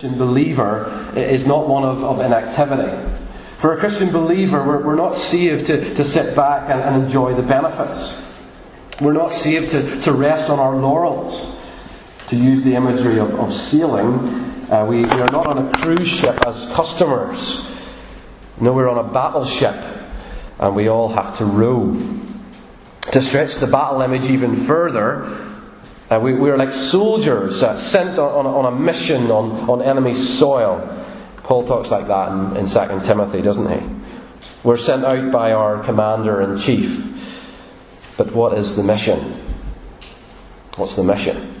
Believer 0.00 1.12
is 1.16 1.44
not 1.48 1.66
one 1.66 1.82
of, 1.82 2.04
of 2.04 2.20
inactivity. 2.20 2.96
For 3.56 3.74
a 3.74 3.78
Christian 3.78 4.12
believer, 4.12 4.64
we're, 4.64 4.80
we're 4.80 4.94
not 4.94 5.16
saved 5.16 5.66
to, 5.66 5.92
to 5.96 6.04
sit 6.04 6.36
back 6.36 6.70
and, 6.70 6.80
and, 6.80 7.02
enjoy 7.02 7.34
the 7.34 7.42
benefits. 7.42 8.24
We're 9.00 9.12
not 9.12 9.32
saved 9.32 9.72
to, 9.72 10.00
to 10.02 10.12
rest 10.12 10.50
on 10.50 10.60
our 10.60 10.76
laurels. 10.76 11.60
To 12.28 12.36
use 12.36 12.62
the 12.62 12.76
imagery 12.76 13.18
of, 13.18 13.34
of 13.40 13.52
sailing, 13.52 14.20
uh, 14.70 14.86
we, 14.88 14.98
we 14.98 15.20
are 15.20 15.32
not 15.32 15.48
on 15.48 15.66
a 15.66 15.72
cruise 15.72 16.06
ship 16.06 16.46
as 16.46 16.72
customers. 16.74 17.68
No, 18.60 18.74
we're 18.74 18.88
on 18.88 19.04
a 19.04 19.12
battleship, 19.12 19.74
and 20.60 20.76
we 20.76 20.88
all 20.88 21.08
have 21.08 21.36
to 21.38 21.44
row. 21.44 22.00
To 23.10 23.20
stretch 23.20 23.56
the 23.56 23.66
battle 23.66 24.00
image 24.02 24.26
even 24.26 24.54
further, 24.54 25.48
uh, 26.10 26.18
we, 26.22 26.34
we, 26.34 26.50
are 26.50 26.56
like 26.56 26.70
soldiers 26.70 27.62
uh, 27.62 27.76
sent 27.76 28.18
on, 28.18 28.46
on, 28.46 28.46
on, 28.46 28.72
a 28.72 28.76
mission 28.76 29.30
on, 29.30 29.68
on 29.68 29.82
enemy 29.82 30.14
soil. 30.14 30.80
Paul 31.42 31.66
talks 31.66 31.90
like 31.90 32.06
that 32.08 32.32
in, 32.32 32.56
in 32.56 32.66
2 32.66 33.06
Timothy, 33.06 33.42
doesn't 33.42 33.68
he? 33.70 33.98
We're 34.64 34.76
sent 34.78 35.04
out 35.04 35.30
by 35.30 35.52
our 35.52 35.82
commander 35.82 36.42
in 36.42 36.58
chief. 36.58 37.04
But 38.16 38.32
what 38.32 38.56
is 38.56 38.74
the 38.74 38.82
mission? 38.82 39.18
What's 40.76 40.96
the 40.96 41.04
mission? 41.04 41.57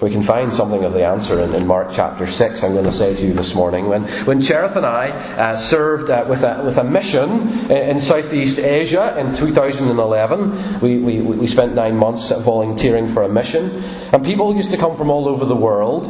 We 0.00 0.10
can 0.10 0.22
find 0.22 0.52
something 0.52 0.84
of 0.84 0.92
the 0.92 1.04
answer 1.04 1.40
in, 1.40 1.52
in, 1.56 1.66
Mark 1.66 1.88
chapter 1.92 2.24
6, 2.24 2.62
I'm 2.62 2.72
going 2.72 2.84
to 2.84 2.92
say 2.92 3.16
to 3.16 3.26
you 3.26 3.32
this 3.32 3.56
morning. 3.56 3.88
When, 3.88 4.04
when 4.26 4.40
Cherith 4.40 4.76
and 4.76 4.86
I 4.86 5.08
uh, 5.08 5.56
served 5.56 6.08
uh, 6.08 6.24
with, 6.28 6.44
a, 6.44 6.62
with 6.64 6.78
a 6.78 6.84
mission 6.84 7.28
in, 7.64 7.72
in, 7.72 8.00
Southeast 8.00 8.60
Asia 8.60 9.18
in 9.18 9.34
2011, 9.34 10.80
we, 10.80 10.98
we, 10.98 11.20
we 11.20 11.46
spent 11.48 11.74
nine 11.74 11.96
months 11.96 12.30
volunteering 12.30 13.12
for 13.12 13.24
a 13.24 13.28
mission. 13.28 13.82
And 14.12 14.24
people 14.24 14.54
used 14.54 14.70
to 14.70 14.76
come 14.76 14.96
from 14.96 15.10
all 15.10 15.26
over 15.26 15.44
the 15.44 15.56
world 15.56 16.06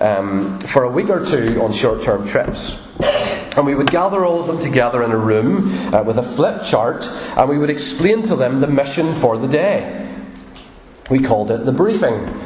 um, 0.00 0.58
for 0.60 0.84
a 0.84 0.90
week 0.90 1.08
or 1.08 1.24
two 1.24 1.62
on 1.62 1.72
short 1.72 2.02
term 2.02 2.28
trips. 2.28 2.78
And 3.56 3.64
we 3.64 3.74
would 3.74 3.90
gather 3.90 4.22
all 4.22 4.38
of 4.38 4.48
them 4.48 4.60
together 4.60 5.02
in 5.02 5.12
a 5.12 5.16
room 5.16 5.94
uh, 5.94 6.02
with 6.02 6.18
a 6.18 6.22
flip 6.22 6.62
chart, 6.62 7.06
and 7.38 7.48
we 7.48 7.56
would 7.56 7.70
explain 7.70 8.20
to 8.24 8.36
them 8.36 8.60
the 8.60 8.66
mission 8.66 9.14
for 9.14 9.38
the 9.38 9.48
day. 9.48 9.96
We 11.08 11.20
called 11.20 11.50
it 11.50 11.64
the 11.64 11.72
briefing 11.72 12.38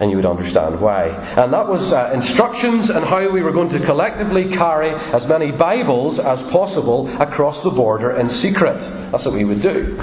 and 0.00 0.10
you 0.10 0.16
would 0.16 0.26
understand 0.26 0.80
why. 0.80 1.08
And 1.36 1.52
that 1.52 1.68
was 1.68 1.92
uh, 1.92 2.10
instructions 2.14 2.90
on 2.90 3.02
how 3.02 3.28
we 3.30 3.42
were 3.42 3.52
going 3.52 3.68
to 3.70 3.80
collectively 3.80 4.48
carry 4.48 4.90
as 5.12 5.28
many 5.28 5.52
Bibles 5.52 6.18
as 6.18 6.42
possible 6.50 7.08
across 7.20 7.62
the 7.62 7.70
border 7.70 8.12
in 8.12 8.30
secret. 8.30 8.78
That's 9.12 9.26
what 9.26 9.34
we 9.34 9.44
would 9.44 9.60
do. 9.60 10.02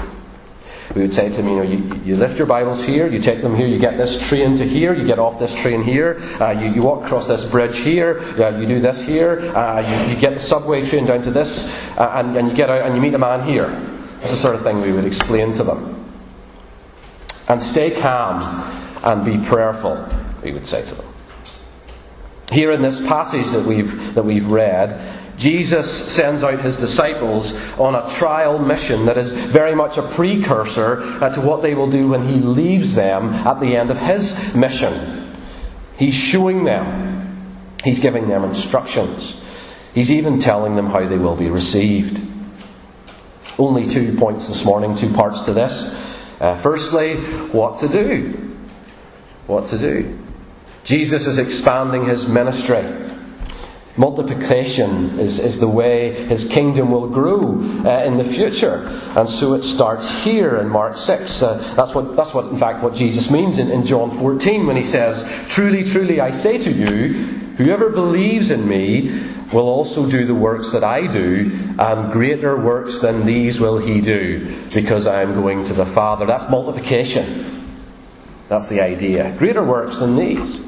We 0.94 1.02
would 1.02 1.12
say 1.12 1.28
to 1.28 1.34
them, 1.34 1.48
you 1.48 1.56
know, 1.56 1.62
you, 1.62 2.00
you 2.04 2.16
lift 2.16 2.38
your 2.38 2.46
Bibles 2.46 2.84
here, 2.84 3.08
you 3.08 3.20
take 3.20 3.42
them 3.42 3.54
here, 3.54 3.66
you 3.66 3.78
get 3.78 3.96
this 3.96 4.26
train 4.26 4.56
to 4.56 4.64
here, 4.64 4.94
you 4.94 5.04
get 5.04 5.18
off 5.18 5.38
this 5.38 5.54
train 5.54 5.82
here, 5.82 6.18
uh, 6.40 6.50
you, 6.50 6.70
you 6.72 6.82
walk 6.82 7.04
across 7.04 7.26
this 7.26 7.44
bridge 7.44 7.78
here, 7.78 8.20
uh, 8.40 8.56
you 8.56 8.66
do 8.66 8.80
this 8.80 9.06
here, 9.06 9.40
uh, 9.54 9.80
you, 9.80 10.14
you, 10.14 10.20
get 10.20 10.34
the 10.34 10.40
subway 10.40 10.86
train 10.86 11.04
down 11.04 11.22
to 11.22 11.30
this, 11.30 11.94
uh, 11.98 12.10
and, 12.14 12.36
and 12.36 12.48
you 12.48 12.54
get 12.54 12.70
out 12.70 12.82
and 12.82 12.94
you 12.94 13.02
meet 13.02 13.12
a 13.12 13.18
man 13.18 13.46
here. 13.46 13.68
That's 14.20 14.30
the 14.30 14.36
sort 14.36 14.54
of 14.54 14.62
thing 14.62 14.80
we 14.80 14.92
would 14.92 15.04
explain 15.04 15.52
to 15.54 15.64
them. 15.64 15.94
And 17.48 17.62
stay 17.62 17.90
calm 17.90 18.40
and 19.04 19.24
be 19.24 19.38
prayerful, 19.46 20.06
we 20.42 20.52
would 20.52 20.66
say 20.66 20.82
to 20.86 20.94
them. 20.94 21.06
Here 22.50 22.72
in 22.72 22.82
this 22.82 23.06
passage 23.06 23.46
that 23.48 23.66
we've, 23.66 24.14
that 24.14 24.24
we've 24.24 24.46
read, 24.46 24.98
Jesus 25.36 26.12
sends 26.12 26.42
out 26.42 26.60
his 26.60 26.78
disciples 26.78 27.60
on 27.78 27.94
a 27.94 28.08
trial 28.10 28.58
mission 28.58 29.06
that 29.06 29.18
is 29.18 29.32
very 29.32 29.74
much 29.74 29.96
a 29.98 30.02
precursor 30.02 31.02
uh, 31.22 31.32
to 31.34 31.40
what 31.40 31.62
they 31.62 31.74
will 31.74 31.90
do 31.90 32.08
when 32.08 32.26
he 32.26 32.36
leaves 32.36 32.94
them 32.94 33.32
at 33.34 33.60
the 33.60 33.76
end 33.76 33.90
of 33.90 33.98
his 33.98 34.54
mission. 34.56 34.92
He's 35.96 36.14
showing 36.14 36.64
them, 36.64 37.54
he's 37.84 38.00
giving 38.00 38.28
them 38.28 38.44
instructions, 38.44 39.40
he's 39.94 40.10
even 40.10 40.40
telling 40.40 40.74
them 40.74 40.86
how 40.86 41.06
they 41.06 41.18
will 41.18 41.36
be 41.36 41.50
received. 41.50 42.20
Only 43.58 43.86
two 43.86 44.16
points 44.16 44.48
this 44.48 44.64
morning, 44.64 44.96
two 44.96 45.12
parts 45.12 45.42
to 45.42 45.52
this. 45.52 45.94
Uh, 46.40 46.56
firstly, 46.56 47.16
what 47.50 47.80
to 47.80 47.88
do 47.88 48.47
what 49.48 49.66
to 49.66 49.78
do. 49.78 50.18
Jesus 50.84 51.26
is 51.26 51.38
expanding 51.38 52.06
his 52.06 52.28
ministry. 52.28 52.84
Multiplication 53.96 55.18
is, 55.18 55.40
is 55.40 55.58
the 55.58 55.68
way 55.68 56.14
his 56.26 56.48
kingdom 56.48 56.92
will 56.92 57.08
grow 57.08 57.60
uh, 57.84 58.04
in 58.04 58.16
the 58.16 58.24
future. 58.24 58.86
And 59.16 59.28
so 59.28 59.54
it 59.54 59.64
starts 59.64 60.22
here 60.22 60.58
in 60.58 60.68
Mark 60.68 60.96
6. 60.96 61.42
Uh, 61.42 61.74
that's, 61.74 61.96
what, 61.96 62.14
that's 62.14 62.32
what, 62.32 62.46
in 62.46 62.58
fact, 62.58 62.82
what 62.82 62.94
Jesus 62.94 63.32
means 63.32 63.58
in, 63.58 63.72
in 63.72 63.84
John 63.84 64.16
14 64.16 64.66
when 64.66 64.76
he 64.76 64.84
says, 64.84 65.28
Truly, 65.48 65.82
truly, 65.82 66.20
I 66.20 66.30
say 66.30 66.58
to 66.58 66.70
you, 66.70 67.12
whoever 67.56 67.90
believes 67.90 68.52
in 68.52 68.68
me 68.68 69.20
will 69.52 69.66
also 69.66 70.08
do 70.08 70.24
the 70.24 70.34
works 70.34 70.70
that 70.70 70.84
I 70.84 71.08
do, 71.08 71.50
and 71.78 72.12
greater 72.12 72.56
works 72.56 73.00
than 73.00 73.26
these 73.26 73.60
will 73.60 73.78
he 73.78 74.00
do, 74.00 74.56
because 74.72 75.08
I 75.08 75.22
am 75.22 75.34
going 75.34 75.64
to 75.64 75.72
the 75.72 75.86
Father. 75.86 76.24
That's 76.24 76.48
multiplication. 76.48 77.57
That's 78.48 78.68
the 78.68 78.80
idea. 78.80 79.34
Greater 79.38 79.62
works 79.62 79.98
than 79.98 80.16
these. 80.16 80.60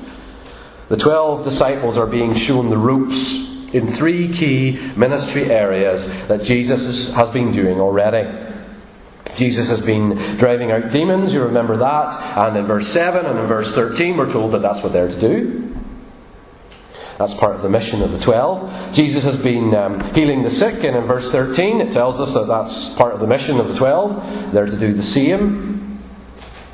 The 0.88 0.96
twelve 0.96 1.44
disciples 1.44 1.96
are 1.96 2.06
being 2.06 2.34
shown 2.34 2.68
the 2.68 2.76
ropes 2.76 3.50
in 3.72 3.92
three 3.94 4.32
key 4.32 4.78
ministry 4.96 5.44
areas 5.44 6.26
that 6.28 6.42
Jesus 6.42 7.14
has 7.14 7.30
been 7.30 7.52
doing 7.52 7.80
already. 7.80 8.28
Jesus 9.36 9.68
has 9.68 9.80
been 9.80 10.16
driving 10.36 10.70
out 10.72 10.90
demons, 10.90 11.32
you 11.32 11.42
remember 11.42 11.76
that. 11.78 12.14
And 12.36 12.56
in 12.56 12.66
verse 12.66 12.88
7 12.88 13.24
and 13.24 13.38
in 13.38 13.46
verse 13.46 13.74
13, 13.74 14.16
we're 14.16 14.30
told 14.30 14.52
that 14.52 14.62
that's 14.62 14.82
what 14.82 14.92
they're 14.92 15.08
to 15.08 15.20
do. 15.20 15.74
That's 17.16 17.34
part 17.34 17.54
of 17.54 17.62
the 17.62 17.68
mission 17.68 18.02
of 18.02 18.12
the 18.12 18.18
twelve. 18.18 18.72
Jesus 18.94 19.24
has 19.24 19.36
been 19.42 19.74
um, 19.74 20.00
healing 20.14 20.42
the 20.42 20.50
sick, 20.50 20.84
and 20.84 20.96
in 20.96 21.04
verse 21.04 21.30
13, 21.30 21.82
it 21.82 21.92
tells 21.92 22.18
us 22.18 22.32
that 22.32 22.46
that's 22.46 22.94
part 22.94 23.12
of 23.12 23.20
the 23.20 23.26
mission 23.26 23.60
of 23.60 23.68
the 23.68 23.76
twelve. 23.76 24.52
They're 24.52 24.64
to 24.64 24.76
do 24.78 24.94
the 24.94 25.02
same. 25.02 25.69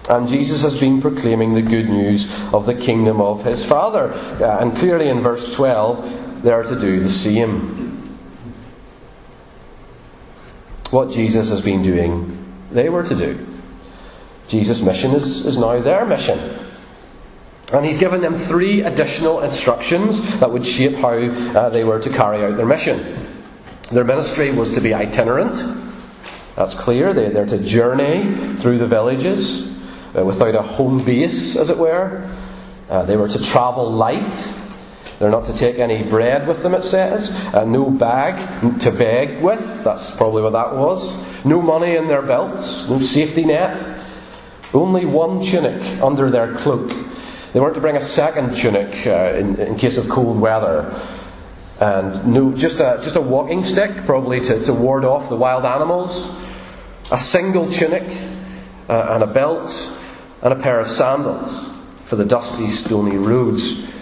And 0.08 0.28
Jesus 0.28 0.62
has 0.62 0.78
been 0.78 1.00
proclaiming 1.00 1.54
the 1.54 1.62
good 1.62 1.88
news 1.88 2.32
of 2.52 2.64
the 2.64 2.74
kingdom 2.74 3.20
of 3.20 3.44
his 3.44 3.64
Father. 3.64 4.12
Uh, 4.12 4.60
and 4.60 4.76
clearly 4.76 5.08
in 5.08 5.20
verse 5.20 5.52
12, 5.54 6.42
they 6.42 6.52
are 6.52 6.62
to 6.62 6.78
do 6.78 7.00
the 7.00 7.10
same. 7.10 8.14
What 10.90 11.10
Jesus 11.10 11.48
has 11.48 11.60
been 11.60 11.82
doing, 11.82 12.44
they 12.70 12.88
were 12.88 13.02
to 13.02 13.14
do. 13.16 13.44
Jesus' 14.46 14.80
mission 14.80 15.10
is, 15.10 15.44
is 15.44 15.58
now 15.58 15.80
their 15.80 16.06
mission. 16.06 16.38
And 17.72 17.84
he's 17.84 17.98
given 17.98 18.20
them 18.20 18.38
three 18.38 18.82
additional 18.82 19.40
instructions 19.40 20.38
that 20.38 20.52
would 20.52 20.64
shape 20.64 20.94
how 20.94 21.14
uh, 21.14 21.68
they 21.68 21.82
were 21.82 21.98
to 21.98 22.10
carry 22.10 22.44
out 22.44 22.56
their 22.56 22.66
mission. 22.66 23.04
Their 23.90 24.04
ministry 24.04 24.52
was 24.52 24.72
to 24.74 24.80
be 24.80 24.94
itinerant. 24.94 25.56
That's 26.54 26.74
clear. 26.74 27.12
They, 27.12 27.30
they're 27.30 27.46
to 27.46 27.58
journey 27.58 28.54
through 28.54 28.78
the 28.78 28.86
villages 28.86 29.75
uh, 30.16 30.24
without 30.24 30.54
a 30.54 30.62
home 30.62 31.04
base, 31.04 31.56
as 31.56 31.70
it 31.70 31.78
were. 31.78 32.28
Uh, 32.88 33.04
they 33.04 33.16
were 33.16 33.28
to 33.28 33.42
travel 33.42 33.90
light. 33.90 34.52
They're 35.18 35.30
not 35.30 35.46
to 35.46 35.56
take 35.56 35.78
any 35.78 36.02
bread 36.02 36.46
with 36.46 36.62
them, 36.62 36.74
it 36.74 36.84
says. 36.84 37.30
Uh, 37.54 37.64
no 37.64 37.90
bag 37.90 38.80
to 38.80 38.90
beg 38.90 39.42
with. 39.42 39.84
That's 39.84 40.14
probably 40.16 40.42
what 40.42 40.52
that 40.52 40.74
was. 40.74 41.44
No 41.44 41.62
money 41.62 41.96
in 41.96 42.06
their 42.08 42.22
belts. 42.22 42.88
No 42.88 43.00
safety 43.00 43.44
net. 43.44 44.00
Only 44.74 45.06
one 45.06 45.44
tunic 45.44 45.80
under 46.02 46.30
their 46.30 46.54
cloak. 46.54 46.92
They 47.52 47.60
weren't 47.60 47.74
to 47.74 47.80
bring 47.80 47.96
a 47.96 48.00
second 48.00 48.54
tunic 48.56 49.06
uh, 49.06 49.36
in, 49.38 49.56
in 49.58 49.76
case 49.76 49.96
of 49.96 50.08
cold 50.08 50.38
weather 50.38 50.94
and 51.80 52.26
no, 52.32 52.52
just 52.52 52.80
a, 52.80 52.98
just 53.02 53.16
a 53.16 53.20
walking 53.20 53.62
stick, 53.62 53.90
probably 54.06 54.40
to, 54.40 54.64
to 54.64 54.72
ward 54.72 55.04
off 55.04 55.28
the 55.28 55.36
wild 55.36 55.66
animals, 55.66 56.34
a 57.12 57.18
single 57.18 57.70
tunic, 57.70 58.04
uh, 58.88 59.08
and 59.10 59.22
a 59.22 59.26
belt, 59.26 59.68
and 60.42 60.52
a 60.52 60.56
pair 60.56 60.80
of 60.80 60.88
sandals 60.88 61.68
for 62.06 62.16
the 62.16 62.24
dusty, 62.24 62.68
stony 62.68 63.16
roads. 63.16 63.92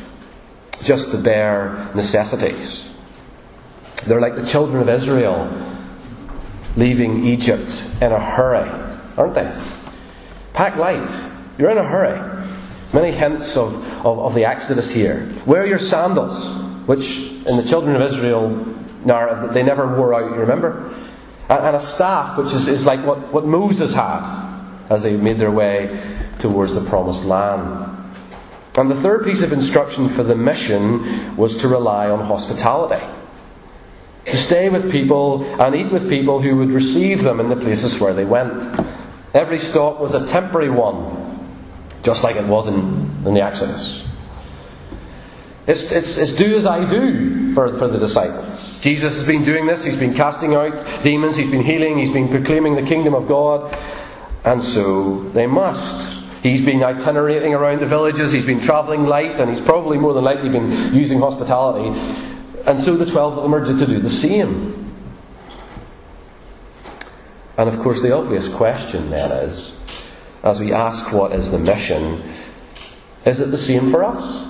Just 0.83 1.13
the 1.13 1.19
bare 1.19 1.91
necessities. 1.95 2.91
They're 4.05 4.21
like 4.21 4.37
the 4.37 4.47
children 4.47 4.83
of 4.83 4.89
Israel 4.89 5.49
leaving 6.77 7.25
Egypt 7.25 7.89
in 8.03 8.13
a 8.13 8.21
hurry, 8.21 8.69
aren't 9.17 9.35
they? 9.35 9.51
Pack 10.53 10.77
light. 10.77 11.09
You're 11.57 11.71
in 11.71 11.79
a 11.79 11.85
hurry. 11.85 12.47
Many 12.93 13.13
hints 13.13 13.57
of, 13.57 13.75
of, 14.05 14.19
of 14.19 14.35
the 14.35 14.45
Exodus 14.45 14.91
here. 14.91 15.33
Wear 15.47 15.67
your 15.67 15.79
sandals, 15.79 16.47
which 16.87 17.33
in 17.47 17.57
the 17.57 17.65
children 17.65 17.97
of 17.97 18.03
Israel 18.03 18.51
narrative 19.05 19.55
they 19.55 19.63
never 19.63 19.97
wore 19.97 20.15
out, 20.15 20.31
you 20.31 20.41
remember? 20.41 20.95
And, 21.49 21.65
and 21.65 21.77
a 21.77 21.81
staff, 21.81 22.37
which 22.37 22.53
is, 22.53 22.69
is 22.69 22.87
like 22.87 23.01
what, 23.07 23.33
what 23.33 23.47
Moses 23.47 23.95
had 23.95 24.43
as 24.91 25.03
they 25.03 25.17
made 25.17 25.39
their 25.39 25.51
way 25.51 25.99
towards 26.45 26.75
the 26.75 26.83
promised 26.83 27.25
land. 27.25 27.91
And 28.77 28.91
the 28.91 28.95
third 28.95 29.25
piece 29.25 29.41
of 29.41 29.51
instruction 29.51 30.11
for 30.11 30.23
the 30.23 30.37
mission 30.37 31.35
was 31.39 31.57
to 31.63 31.69
rely 31.69 32.11
on 32.11 32.21
hospitality. 32.21 33.03
To 34.27 34.37
stay 34.37 34.69
with 34.69 34.93
people 34.93 35.43
and 35.59 35.75
eat 35.75 35.91
with 35.91 36.07
people 36.07 36.43
who 36.43 36.57
would 36.57 36.71
receive 36.71 37.23
them 37.23 37.41
in 37.41 37.49
the 37.49 37.57
places 37.57 37.99
where 37.99 38.13
they 38.13 38.27
went. 38.27 38.63
Every 39.33 39.59
stop 39.59 40.01
was 40.01 40.13
a 40.13 40.27
temporary 40.27 40.69
one, 40.69 41.49
just 42.03 42.23
like 42.23 42.37
it 42.37 42.45
was 42.45 42.67
in, 42.67 42.77
in 43.27 43.33
the 43.33 43.43
Exodus. 43.43 44.05
It's, 45.67 45.93
it's, 45.93 46.19
it's 46.19 46.37
do 46.37 46.59
as 46.59 46.67
I 46.67 46.87
do 46.91 47.55
for, 47.55 47.75
for 47.79 47.89
the 47.89 47.99
disciples. 47.99 48.79
Jesus 48.81 49.15
has 49.15 49.27
been 49.27 49.45
doing 49.45 49.65
this. 49.65 49.83
He's 49.83 49.97
been 49.97 50.13
casting 50.13 50.55
out 50.55 50.75
demons. 51.03 51.39
He's 51.39 51.51
been 51.51 51.63
healing. 51.63 51.97
He's 51.97 52.11
been 52.11 52.29
proclaiming 52.29 52.75
the 52.75 52.83
kingdom 52.83 53.15
of 53.15 53.27
God. 53.27 53.75
And 54.45 54.63
so 54.63 55.21
they 55.31 55.47
must. 55.47 56.14
He's 56.45 56.63
been 56.63 56.85
itinerating 56.85 57.55
around 57.55 57.81
the 57.81 57.87
villages. 57.87 58.31
He's 58.31 58.45
been 58.45 58.61
travelling 58.61 59.07
light. 59.07 59.41
And 59.41 59.49
he's 59.49 59.63
probably 59.63 59.97
more 59.97 60.13
than 60.13 60.25
likely 60.25 60.51
been 60.51 60.71
using 60.95 61.19
hospitality. 61.19 61.99
And 62.67 62.79
so 62.79 62.97
the 62.97 63.07
twelve 63.07 63.39
of 63.39 63.43
them 63.43 63.55
are 63.55 63.65
to 63.65 63.87
do 63.87 63.99
the 63.99 64.11
same. 64.11 64.95
And 67.57 67.67
of 67.67 67.79
course, 67.79 68.03
the 68.03 68.15
obvious 68.15 68.53
question 68.53 69.09
then 69.09 69.33
is 69.49 69.81
as 70.43 70.61
we 70.61 70.71
ask 70.71 71.15
what 71.15 71.33
is 71.33 71.51
the 71.51 71.59
mission, 71.59 72.23
is 73.25 73.41
it 73.41 73.47
the 73.47 73.57
same 73.57 73.91
for 73.91 74.05
us? 74.05 74.47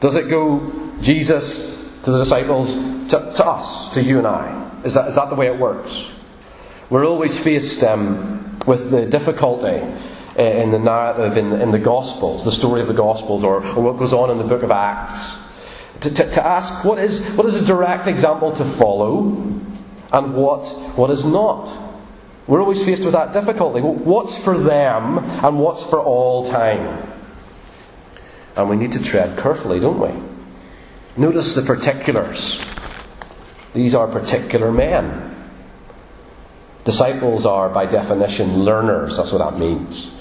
Does 0.00 0.16
it 0.16 0.28
go 0.28 0.72
Jesus 1.00 2.00
to 2.02 2.10
the 2.10 2.18
disciples 2.18 2.74
to, 3.10 3.32
to 3.36 3.46
us, 3.46 3.94
to 3.94 4.02
you 4.02 4.18
and 4.18 4.26
I? 4.26 4.80
Is 4.84 4.94
that, 4.94 5.06
is 5.06 5.14
that 5.14 5.30
the 5.30 5.36
way 5.36 5.46
it 5.46 5.56
works? 5.56 6.10
We're 6.90 7.06
always 7.06 7.38
faced 7.38 7.84
um, 7.84 8.58
with 8.66 8.90
the 8.90 9.06
difficulty 9.06 9.80
Uh, 10.38 10.42
in 10.42 10.70
the 10.70 10.78
narrative 10.78 11.36
in 11.36 11.50
the, 11.50 11.62
in 11.62 11.70
the 11.72 11.78
Gospels, 11.78 12.42
the 12.42 12.52
story 12.52 12.80
of 12.80 12.86
the 12.86 12.94
Gospels, 12.94 13.44
or, 13.44 13.56
or 13.56 13.82
what 13.82 13.98
goes 13.98 14.14
on 14.14 14.30
in 14.30 14.38
the 14.38 14.44
book 14.44 14.62
of 14.62 14.70
Acts, 14.70 15.46
to, 16.00 16.08
to, 16.08 16.30
to 16.30 16.46
ask 16.46 16.86
what 16.86 16.98
is, 16.98 17.34
what 17.34 17.46
is 17.46 17.54
a 17.54 17.66
direct 17.66 18.06
example 18.06 18.50
to 18.56 18.64
follow 18.64 19.26
and 20.10 20.34
what, 20.34 20.66
what 20.96 21.10
is 21.10 21.26
not. 21.26 21.70
We're 22.46 22.62
always 22.62 22.82
faced 22.82 23.04
with 23.04 23.12
that 23.12 23.34
difficulty. 23.34 23.82
What's 23.82 24.42
for 24.42 24.56
them 24.56 25.18
and 25.18 25.58
what's 25.58 25.88
for 25.88 26.00
all 26.00 26.48
time? 26.48 27.12
And 28.56 28.70
we 28.70 28.76
need 28.76 28.92
to 28.92 29.02
tread 29.02 29.38
carefully, 29.38 29.80
don't 29.80 30.00
we? 30.00 30.12
Notice 31.16 31.54
the 31.54 31.62
particulars. 31.62 32.64
These 33.74 33.94
are 33.94 34.08
particular 34.08 34.72
men. 34.72 35.28
Disciples 36.84 37.46
are, 37.46 37.68
by 37.68 37.86
definition, 37.86 38.64
learners. 38.64 39.18
That's 39.18 39.30
what 39.30 39.38
that 39.38 39.58
means. 39.58 40.11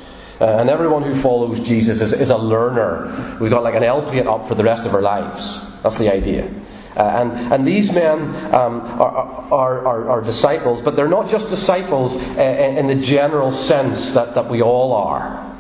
Uh, 0.42 0.58
and 0.60 0.72
everyone 0.72 1.04
who 1.04 1.14
follows 1.14 1.60
Jesus 1.68 2.02
is, 2.02 2.14
is 2.14 2.32
a 2.32 2.38
learner. 2.38 3.38
We've 3.40 3.52
got 3.52 3.62
like 3.62 3.76
an 3.76 3.84
L 3.84 4.02
up 4.28 4.48
for 4.48 4.56
the 4.56 4.64
rest 4.64 4.88
of 4.88 4.96
our 4.96 5.02
lives. 5.02 5.62
That's 5.84 6.00
the 6.00 6.12
idea. 6.12 6.52
Uh, 6.98 7.04
and, 7.04 7.54
and 7.54 7.68
these 7.68 7.94
men 7.94 8.22
um, 8.52 8.82
are, 9.00 9.54
are, 9.54 9.86
are, 9.86 10.10
are, 10.10 10.22
disciples, 10.22 10.82
but 10.82 10.96
they're 10.96 11.08
not 11.08 11.30
just 11.30 11.50
disciples 11.50 12.16
uh, 12.16 12.42
in 12.42 12.88
the 12.88 12.96
general 12.96 13.52
sense 13.52 14.14
that, 14.14 14.34
that 14.34 14.50
we 14.50 14.64
all 14.64 14.94
are. 14.94 15.56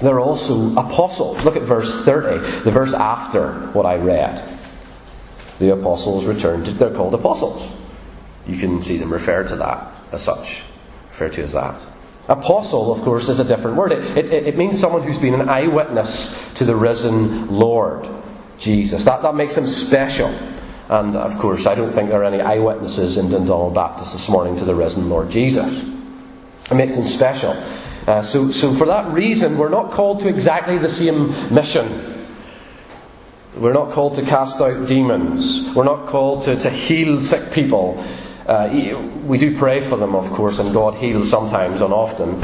They're 0.00 0.20
also 0.20 0.72
apostles. 0.72 1.42
Look 1.42 1.56
at 1.56 1.62
verse 1.62 2.04
30, 2.04 2.64
the 2.64 2.70
verse 2.70 2.92
after 2.92 3.54
what 3.72 3.86
I 3.86 3.96
read. 3.96 4.46
The 5.58 5.72
apostles 5.72 6.26
returned. 6.26 6.66
To, 6.66 6.72
they're 6.72 6.94
called 6.94 7.14
apostles. 7.14 7.66
You 8.46 8.58
can 8.58 8.82
see 8.82 8.98
them 8.98 9.10
referred 9.10 9.48
to 9.48 9.56
that 9.56 9.90
as 10.12 10.22
such, 10.22 10.64
referred 11.12 11.32
to 11.34 11.44
as 11.44 11.52
that. 11.52 11.80
Apostle, 12.28 12.92
of 12.92 13.02
course, 13.02 13.28
is 13.28 13.40
a 13.40 13.44
different 13.44 13.76
word. 13.76 13.92
It, 13.92 14.16
it, 14.16 14.46
it 14.46 14.56
means 14.56 14.78
someone 14.78 15.02
who's 15.02 15.18
been 15.18 15.34
an 15.34 15.48
eyewitness 15.48 16.54
to 16.54 16.64
the 16.64 16.76
risen 16.76 17.50
Lord, 17.50 18.08
Jesus. 18.58 19.04
That, 19.04 19.22
that 19.22 19.34
makes 19.34 19.54
them 19.54 19.66
special. 19.66 20.28
And 20.88 21.16
of 21.16 21.38
course, 21.38 21.66
I 21.66 21.74
don't 21.74 21.90
think 21.90 22.10
there 22.10 22.20
are 22.20 22.24
any 22.24 22.40
eyewitnesses 22.40 23.16
in 23.16 23.30
Dundonald 23.30 23.74
Baptist 23.74 24.12
this 24.12 24.28
morning 24.28 24.56
to 24.58 24.64
the 24.64 24.74
risen 24.74 25.08
Lord 25.08 25.30
Jesus. 25.30 25.88
It 26.70 26.74
makes 26.74 26.94
them 26.94 27.04
special. 27.04 27.50
Uh, 28.06 28.22
so, 28.22 28.50
so, 28.50 28.72
for 28.72 28.86
that 28.86 29.12
reason, 29.12 29.58
we're 29.58 29.68
not 29.68 29.92
called 29.92 30.20
to 30.20 30.28
exactly 30.28 30.78
the 30.78 30.88
same 30.88 31.30
mission. 31.54 32.12
We're 33.56 33.72
not 33.72 33.92
called 33.92 34.16
to 34.16 34.22
cast 34.22 34.60
out 34.60 34.88
demons. 34.88 35.72
We're 35.74 35.84
not 35.84 36.06
called 36.06 36.44
to, 36.44 36.56
to 36.56 36.70
heal 36.70 37.20
sick 37.20 37.52
people. 37.52 38.02
Uh, 38.46 38.68
we 39.24 39.38
do 39.38 39.56
pray 39.56 39.80
for 39.80 39.96
them, 39.96 40.14
of 40.14 40.28
course, 40.30 40.58
and 40.58 40.72
God 40.72 40.94
heals 40.94 41.30
sometimes 41.30 41.80
and 41.80 41.92
often. 41.92 42.42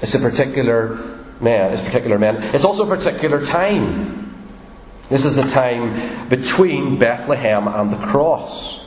It's 0.00 0.14
a 0.14 0.18
particular 0.18 0.96
man. 1.40 1.72
It's 1.72 1.82
particular 1.82 2.18
man. 2.18 2.42
It's 2.54 2.64
also 2.64 2.84
a 2.84 2.96
particular 2.96 3.44
time. 3.44 4.34
This 5.08 5.24
is 5.24 5.36
the 5.36 5.44
time 5.44 6.28
between 6.28 6.98
Bethlehem 6.98 7.68
and 7.68 7.92
the 7.92 8.06
cross. 8.06 8.82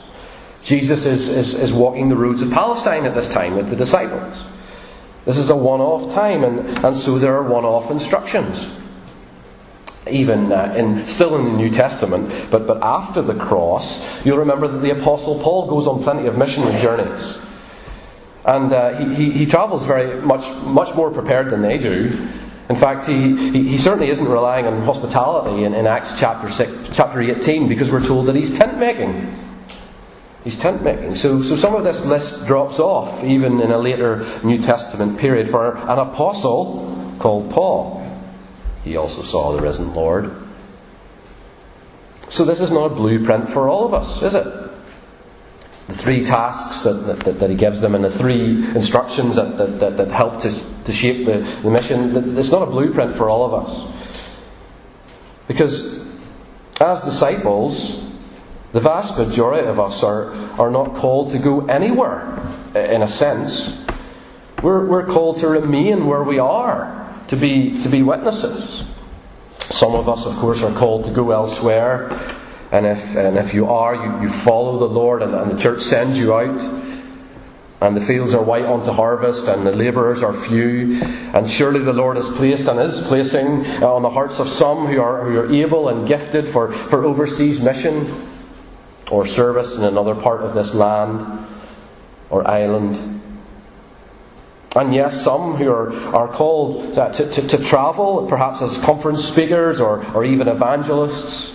Jesus 0.62 1.06
is, 1.06 1.28
is, 1.28 1.54
is 1.60 1.72
walking 1.72 2.08
the 2.08 2.16
roads 2.16 2.42
of 2.42 2.50
Palestine 2.50 3.06
at 3.06 3.14
this 3.14 3.32
time 3.32 3.54
with 3.54 3.70
the 3.70 3.76
disciples. 3.76 4.46
This 5.24 5.38
is 5.38 5.48
a 5.50 5.56
one 5.56 5.80
off 5.80 6.12
time, 6.12 6.44
and, 6.44 6.84
and 6.84 6.94
so 6.96 7.18
there 7.18 7.34
are 7.36 7.42
one 7.42 7.64
off 7.64 7.90
instructions. 7.90 8.75
Even 10.08 10.52
uh, 10.52 10.74
in, 10.76 11.04
still 11.06 11.36
in 11.36 11.44
the 11.44 11.52
New 11.52 11.70
Testament, 11.70 12.50
but, 12.50 12.66
but 12.66 12.82
after 12.82 13.22
the 13.22 13.34
cross, 13.34 14.24
you'll 14.24 14.38
remember 14.38 14.68
that 14.68 14.78
the 14.78 14.90
Apostle 14.90 15.40
Paul 15.42 15.68
goes 15.68 15.86
on 15.86 16.02
plenty 16.02 16.26
of 16.26 16.38
missionary 16.38 16.80
journeys. 16.80 17.42
And 18.44 18.72
uh, 18.72 18.96
he, 18.96 19.14
he, 19.14 19.30
he 19.32 19.46
travels 19.46 19.84
very 19.84 20.20
much, 20.20 20.48
much 20.62 20.94
more 20.94 21.10
prepared 21.10 21.50
than 21.50 21.62
they 21.62 21.78
do. 21.78 22.28
In 22.68 22.76
fact, 22.76 23.06
he, 23.06 23.36
he, 23.50 23.68
he, 23.68 23.78
certainly 23.78 24.08
isn't 24.08 24.26
relying 24.26 24.66
on 24.66 24.82
hospitality 24.82 25.64
in, 25.64 25.74
in 25.74 25.86
Acts 25.86 26.18
chapter, 26.18 26.50
6, 26.50 26.90
chapter 26.92 27.20
18 27.20 27.68
because 27.68 27.92
we're 27.92 28.04
told 28.04 28.26
that 28.26 28.34
he's 28.34 28.56
tent 28.56 28.78
making. 28.78 29.34
He's 30.42 30.56
tent 30.56 30.82
making. 30.82 31.16
So, 31.16 31.42
so 31.42 31.56
some 31.56 31.74
of 31.74 31.82
this 31.82 32.06
list 32.06 32.46
drops 32.46 32.78
off, 32.78 33.24
even 33.24 33.60
in 33.60 33.72
a 33.72 33.78
later 33.78 34.24
New 34.44 34.62
Testament 34.62 35.18
period, 35.18 35.50
for 35.50 35.76
an 35.76 35.98
apostle 35.98 37.16
called 37.18 37.50
Paul. 37.50 38.02
He 38.86 38.96
also 38.96 39.22
saw 39.22 39.52
the 39.52 39.60
risen 39.60 39.94
Lord. 39.94 40.30
So 42.28 42.44
this 42.44 42.60
is 42.60 42.70
not 42.70 42.92
a 42.92 42.94
blueprint 42.94 43.50
for 43.50 43.68
all 43.68 43.84
of 43.84 43.92
us, 43.92 44.22
is 44.22 44.34
it? 44.34 44.46
the 45.86 45.94
three 45.94 46.24
tasks 46.24 46.82
that, 46.82 47.20
that, 47.24 47.38
that, 47.38 47.50
he 47.50 47.56
gives 47.56 47.80
them 47.80 47.94
and 47.94 48.04
the 48.04 48.10
three 48.10 48.66
instructions 48.74 49.36
that, 49.36 49.56
that, 49.56 49.96
that, 49.96 50.08
help 50.08 50.40
to, 50.40 50.52
to 50.84 50.92
shape 50.92 51.26
the, 51.26 51.38
the 51.62 51.70
mission, 51.70 52.36
it's 52.36 52.50
not 52.50 52.62
a 52.62 52.66
blueprint 52.66 53.14
for 53.14 53.28
all 53.28 53.44
of 53.44 53.54
us. 53.54 53.92
Because 55.46 56.10
as 56.80 57.02
disciples, 57.02 58.04
the 58.72 58.80
vast 58.80 59.16
majority 59.16 59.66
of 59.68 59.78
us 59.78 60.02
are, 60.02 60.32
are 60.60 60.70
not 60.70 60.96
called 60.96 61.30
to 61.30 61.38
go 61.38 61.64
anywhere, 61.66 62.36
in 62.74 63.02
a 63.02 63.08
sense. 63.08 63.84
We're, 64.62 64.86
we're 64.86 65.06
called 65.06 65.38
to 65.38 65.48
remain 65.48 66.06
where 66.06 66.24
we 66.24 66.40
are, 66.40 67.05
to 67.28 67.36
be, 67.36 67.82
to 67.82 67.88
be 67.88 68.02
witnesses. 68.02 68.88
Some 69.58 69.94
of 69.94 70.08
us, 70.08 70.26
of 70.26 70.34
course, 70.34 70.62
are 70.62 70.72
called 70.76 71.06
to 71.06 71.10
go 71.10 71.32
elsewhere 71.32 72.10
and 72.72 72.84
if, 72.84 73.16
and 73.16 73.38
if 73.38 73.54
you 73.54 73.66
are, 73.66 73.94
you, 73.94 74.22
you 74.22 74.28
follow 74.28 74.78
the 74.78 74.92
Lord, 74.92 75.22
and, 75.22 75.34
and 75.34 75.50
the 75.50 75.58
church 75.58 75.80
sends 75.80 76.18
you 76.18 76.34
out, 76.34 76.60
and 77.80 77.96
the 77.96 78.00
fields 78.00 78.34
are 78.34 78.42
white 78.42 78.64
unto 78.64 78.90
harvest, 78.90 79.46
and 79.48 79.64
the 79.64 79.72
labourers 79.72 80.22
are 80.22 80.32
few, 80.32 81.00
and 81.32 81.48
surely 81.48 81.80
the 81.80 81.92
Lord 81.92 82.16
has 82.16 82.28
placed 82.36 82.66
and 82.66 82.80
is 82.80 83.06
placing 83.06 83.64
uh, 83.82 83.94
on 83.94 84.02
the 84.02 84.10
hearts 84.10 84.40
of 84.40 84.48
some 84.48 84.86
who 84.86 85.00
are, 85.00 85.24
who 85.24 85.38
are 85.38 85.52
able 85.52 85.88
and 85.88 86.08
gifted 86.08 86.48
for, 86.48 86.72
for 86.72 87.04
overseas 87.04 87.62
mission 87.62 88.28
or 89.12 89.24
service 89.26 89.76
in 89.76 89.84
another 89.84 90.16
part 90.16 90.42
of 90.42 90.52
this 90.52 90.74
land 90.74 91.46
or 92.30 92.46
island. 92.48 93.22
And 94.76 94.94
yes, 94.94 95.22
some 95.22 95.54
who 95.54 95.70
are, 95.70 95.90
are 96.14 96.28
called 96.28 96.94
to, 96.94 97.10
to, 97.12 97.48
to 97.48 97.58
travel, 97.58 98.26
perhaps 98.28 98.60
as 98.60 98.76
conference 98.84 99.24
speakers 99.24 99.80
or, 99.80 100.04
or 100.14 100.22
even 100.24 100.48
evangelists. 100.48 101.54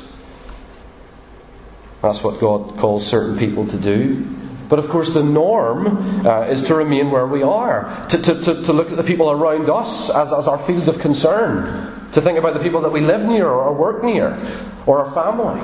That's 2.01 2.23
what 2.23 2.39
God 2.39 2.77
calls 2.77 3.05
certain 3.05 3.37
people 3.37 3.67
to 3.67 3.77
do. 3.77 4.25
But 4.69 4.79
of 4.79 4.89
course, 4.89 5.13
the 5.13 5.23
norm 5.23 6.25
uh, 6.25 6.43
is 6.43 6.63
to 6.63 6.75
remain 6.75 7.11
where 7.11 7.27
we 7.27 7.43
are, 7.43 8.07
to, 8.09 8.17
to, 8.17 8.41
to, 8.41 8.63
to, 8.63 8.73
look 8.73 8.89
at 8.89 8.97
the 8.97 9.03
people 9.03 9.29
around 9.29 9.69
us 9.69 10.09
as, 10.09 10.31
as 10.33 10.47
our 10.47 10.57
field 10.57 10.89
of 10.89 10.97
concern, 10.99 12.09
to 12.13 12.21
think 12.21 12.39
about 12.39 12.55
the 12.55 12.61
people 12.61 12.81
that 12.81 12.91
we 12.91 13.01
live 13.01 13.23
near 13.27 13.47
or 13.47 13.73
work 13.73 14.03
near, 14.03 14.39
or 14.87 15.05
our 15.05 15.11
family, 15.11 15.61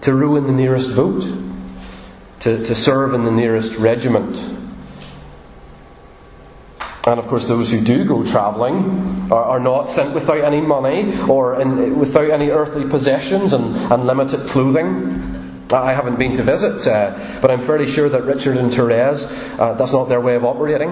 to 0.00 0.14
row 0.14 0.36
in 0.36 0.46
the 0.46 0.52
nearest 0.52 0.96
boat, 0.96 1.24
to, 2.40 2.64
to 2.64 2.74
serve 2.74 3.12
in 3.12 3.24
the 3.24 3.32
nearest 3.32 3.76
regiment, 3.76 4.36
and 7.08 7.18
of 7.18 7.26
course, 7.26 7.46
those 7.46 7.70
who 7.70 7.80
do 7.80 8.04
go 8.04 8.22
travelling 8.22 9.32
are, 9.32 9.44
are, 9.44 9.60
not 9.60 9.88
sent 9.88 10.12
without 10.14 10.44
any 10.44 10.60
money 10.60 11.18
or 11.22 11.58
in, 11.58 11.98
without 11.98 12.28
any 12.28 12.50
earthly 12.50 12.86
possessions 12.86 13.54
and, 13.54 13.74
and, 13.90 14.06
limited 14.06 14.46
clothing. 14.48 15.64
I 15.72 15.94
haven't 15.94 16.18
been 16.18 16.36
to 16.36 16.42
visit, 16.42 16.86
uh, 16.86 17.18
but 17.40 17.50
I'm 17.50 17.60
fairly 17.60 17.86
sure 17.86 18.10
that 18.10 18.24
Richard 18.24 18.58
and 18.58 18.70
Therese, 18.70 19.24
uh, 19.58 19.72
that's 19.78 19.94
not 19.94 20.10
their 20.10 20.20
way 20.20 20.34
of 20.34 20.44
operating. 20.44 20.90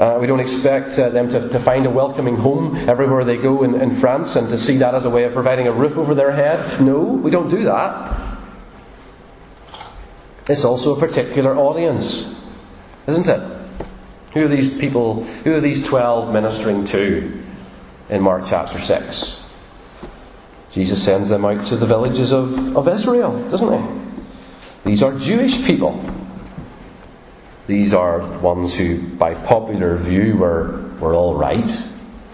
Uh, 0.00 0.18
we 0.20 0.26
don't 0.26 0.40
expect 0.40 0.98
uh, 0.98 1.10
them 1.10 1.28
to, 1.28 1.48
to, 1.48 1.60
find 1.60 1.86
a 1.86 1.90
welcoming 1.90 2.36
home 2.36 2.74
everywhere 2.88 3.24
they 3.24 3.36
go 3.36 3.62
in, 3.62 3.80
in 3.80 3.94
France 3.94 4.34
and 4.34 4.48
to 4.48 4.58
see 4.58 4.78
that 4.78 4.96
as 4.96 5.04
a 5.04 5.10
way 5.10 5.24
of 5.24 5.32
providing 5.32 5.68
a 5.68 5.72
roof 5.72 5.96
over 5.96 6.12
their 6.12 6.32
head. 6.32 6.80
No, 6.80 6.98
we 6.98 7.30
don't 7.30 7.50
do 7.50 7.64
that. 7.64 8.38
It's 10.48 10.64
also 10.64 10.96
a 10.96 10.98
particular 10.98 11.56
audience, 11.56 12.34
isn't 13.06 13.28
it? 13.28 13.49
Who 14.32 14.44
are 14.44 14.48
these 14.48 14.78
people, 14.78 15.24
who 15.24 15.54
are 15.54 15.60
these 15.60 15.86
12 15.86 16.32
ministering 16.32 16.84
to? 16.86 17.40
in 18.10 18.22
Mark 18.22 18.44
chapter 18.46 18.78
6. 18.78 19.48
Jesus 20.72 21.02
sends 21.02 21.28
them 21.28 21.44
out 21.44 21.64
to 21.66 21.76
the 21.76 21.86
villages 21.86 22.32
of, 22.32 22.76
of 22.76 22.88
Israel, 22.88 23.32
doesn't 23.50 23.72
he? 23.72 24.90
These 24.90 25.02
are 25.02 25.18
Jewish 25.18 25.64
people. 25.64 26.04
These 27.66 27.92
are 27.92 28.38
ones 28.40 28.76
who, 28.76 29.00
by 29.10 29.34
popular 29.34 29.96
view, 29.96 30.36
were, 30.36 30.90
were 31.00 31.14
all 31.14 31.36
right. 31.36 31.68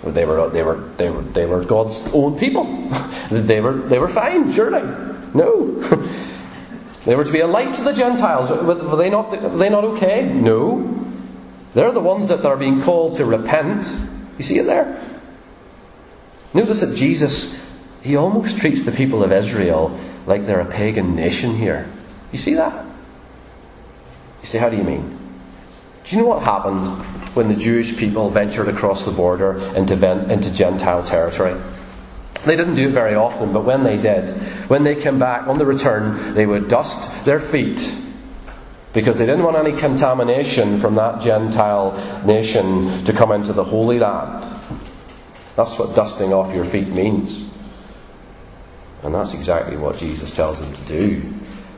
They 0.02 0.24
were, 0.24 0.48
they, 0.50 0.62
were, 0.62 0.76
they, 0.96 1.10
were, 1.10 1.22
they 1.22 1.46
were 1.46 1.64
God's 1.64 2.08
own 2.14 2.38
people. 2.38 2.64
they, 3.30 3.60
were, 3.60 3.74
they 3.74 3.98
were 3.98 4.08
fine, 4.08 4.50
surely. 4.52 4.82
No. 5.34 5.72
they 7.04 7.16
were 7.16 7.24
to 7.24 7.32
be 7.32 7.40
a 7.40 7.46
light 7.46 7.74
to 7.74 7.82
the 7.82 7.92
Gentiles. 7.92 8.48
Were 8.50 8.96
they 8.96 9.10
not, 9.10 9.30
were 9.30 9.58
they 9.58 9.68
not 9.68 9.84
okay? 9.84 10.24
No. 10.26 11.05
They're 11.76 11.92
the 11.92 12.00
ones 12.00 12.28
that 12.28 12.42
are 12.46 12.56
being 12.56 12.80
called 12.80 13.16
to 13.16 13.26
repent. 13.26 13.86
You 14.38 14.42
see 14.42 14.58
it 14.58 14.64
there? 14.64 14.98
Notice 16.54 16.80
that 16.80 16.96
Jesus, 16.96 17.70
he 18.00 18.16
almost 18.16 18.56
treats 18.56 18.84
the 18.84 18.92
people 18.92 19.22
of 19.22 19.30
Israel 19.30 20.00
like 20.24 20.46
they're 20.46 20.60
a 20.60 20.64
pagan 20.64 21.14
nation 21.14 21.54
here. 21.54 21.86
You 22.32 22.38
see 22.38 22.54
that? 22.54 22.82
You 24.40 24.46
say, 24.46 24.58
how 24.58 24.70
do 24.70 24.78
you 24.78 24.84
mean? 24.84 25.18
Do 26.04 26.16
you 26.16 26.22
know 26.22 26.28
what 26.28 26.44
happened 26.44 27.04
when 27.36 27.48
the 27.48 27.54
Jewish 27.54 27.94
people 27.98 28.30
ventured 28.30 28.68
across 28.68 29.04
the 29.04 29.12
border 29.12 29.58
into, 29.76 30.32
into 30.32 30.54
Gentile 30.54 31.04
territory? 31.04 31.60
They 32.46 32.56
didn't 32.56 32.76
do 32.76 32.88
it 32.88 32.92
very 32.92 33.16
often, 33.16 33.52
but 33.52 33.66
when 33.66 33.84
they 33.84 33.98
did, 33.98 34.30
when 34.70 34.82
they 34.82 34.94
came 34.94 35.18
back 35.18 35.46
on 35.46 35.58
the 35.58 35.66
return, 35.66 36.32
they 36.32 36.46
would 36.46 36.68
dust 36.68 37.26
their 37.26 37.38
feet 37.38 37.80
because 38.96 39.18
they 39.18 39.26
didn't 39.26 39.44
want 39.44 39.58
any 39.58 39.78
contamination 39.78 40.80
from 40.80 40.94
that 40.94 41.20
Gentile 41.20 41.92
nation 42.24 43.04
to 43.04 43.12
come 43.12 43.30
into 43.30 43.52
the 43.52 43.62
Holy 43.62 43.98
Land. 43.98 44.42
That's 45.54 45.78
what 45.78 45.94
dusting 45.94 46.32
off 46.32 46.54
your 46.54 46.64
feet 46.64 46.88
means. 46.88 47.44
And 49.02 49.14
that's 49.14 49.34
exactly 49.34 49.76
what 49.76 49.98
Jesus 49.98 50.34
tells 50.34 50.58
them 50.58 50.72
to 50.72 50.82
do 50.88 51.20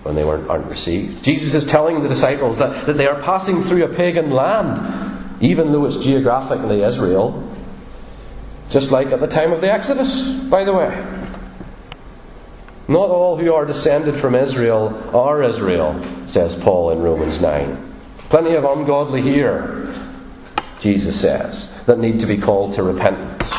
when 0.05 0.15
they 0.15 0.23
aren't 0.23 0.67
received. 0.67 1.25
Jesus 1.25 1.55
is 1.55 1.69
telling 1.69 2.05
the 2.05 2.09
disciples 2.09 2.59
that, 2.59 2.87
that 2.87 2.97
they 2.97 3.09
are 3.09 3.21
passing 3.21 3.63
through 3.63 3.85
a 3.85 3.89
pagan 3.89 4.31
land, 4.31 5.43
even 5.43 5.73
though 5.73 5.87
it's 5.87 5.97
geographically 5.97 6.83
Israel. 6.83 7.53
Just 8.71 8.93
like 8.93 9.09
at 9.09 9.19
the 9.19 9.27
time 9.27 9.51
of 9.51 9.61
the 9.61 9.73
Exodus, 9.73 10.45
by 10.45 10.63
the 10.63 10.73
way. 10.73 11.18
Not 12.89 13.11
all 13.11 13.37
who 13.37 13.53
are 13.53 13.67
descended 13.67 14.17
from 14.17 14.35
Israel 14.35 14.99
are 15.15 15.43
Israel, 15.43 16.03
says 16.27 16.55
Paul 16.55 16.91
in 16.91 17.03
Romans 17.03 17.39
9. 17.39 17.85
Plenty 18.31 18.55
of 18.55 18.65
ungodly 18.65 19.21
here, 19.21 19.93
Jesus 20.81 21.21
says, 21.21 21.85
that 21.85 21.99
need 21.99 22.19
to 22.21 22.27
be 22.27 22.39
called 22.39 22.73
to 22.75 22.83
repentance. 22.83 23.53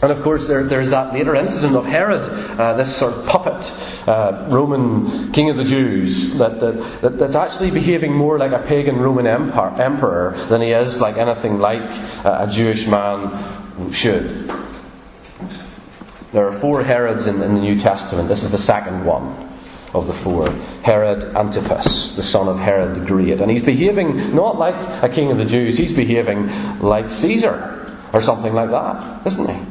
And 0.00 0.12
of 0.12 0.22
course, 0.22 0.46
there, 0.46 0.62
there's 0.62 0.90
that 0.90 1.12
later 1.12 1.34
incident 1.34 1.74
of 1.74 1.84
Herod, 1.84 2.20
uh, 2.60 2.74
this 2.74 2.94
sort 2.94 3.12
of 3.12 3.26
puppet 3.26 4.08
uh, 4.08 4.46
Roman 4.48 5.32
king 5.32 5.50
of 5.50 5.56
the 5.56 5.64
Jews, 5.64 6.38
that, 6.38 6.60
that, 6.60 7.18
that's 7.18 7.34
actually 7.34 7.72
behaving 7.72 8.14
more 8.14 8.38
like 8.38 8.52
a 8.52 8.60
pagan 8.60 9.00
Roman 9.00 9.26
empire, 9.26 9.80
emperor 9.82 10.34
than 10.48 10.60
he 10.60 10.70
is 10.70 11.00
like 11.00 11.16
anything 11.16 11.58
like 11.58 11.82
a 12.24 12.48
Jewish 12.48 12.86
man 12.86 13.92
should. 13.92 14.48
There 16.32 16.46
are 16.46 16.52
four 16.52 16.82
Herods 16.82 17.26
in, 17.26 17.42
in 17.42 17.54
the 17.54 17.60
New 17.60 17.78
Testament. 17.80 18.28
This 18.28 18.42
is 18.42 18.50
the 18.50 18.58
second 18.58 19.04
one 19.04 19.48
of 19.94 20.06
the 20.06 20.12
four. 20.12 20.50
Herod 20.82 21.24
Antipas, 21.36 22.14
the 22.14 22.22
son 22.22 22.48
of 22.48 22.58
Herod 22.58 22.94
the 22.94 23.04
Great. 23.04 23.40
And 23.40 23.50
he's 23.50 23.62
behaving 23.62 24.34
not 24.34 24.58
like 24.58 24.74
a 25.02 25.08
king 25.08 25.30
of 25.30 25.38
the 25.38 25.44
Jews, 25.44 25.78
he's 25.78 25.92
behaving 25.92 26.80
like 26.80 27.10
Caesar 27.10 27.96
or 28.12 28.22
something 28.22 28.52
like 28.52 28.70
that, 28.70 29.26
isn't 29.26 29.48
he? 29.48 29.62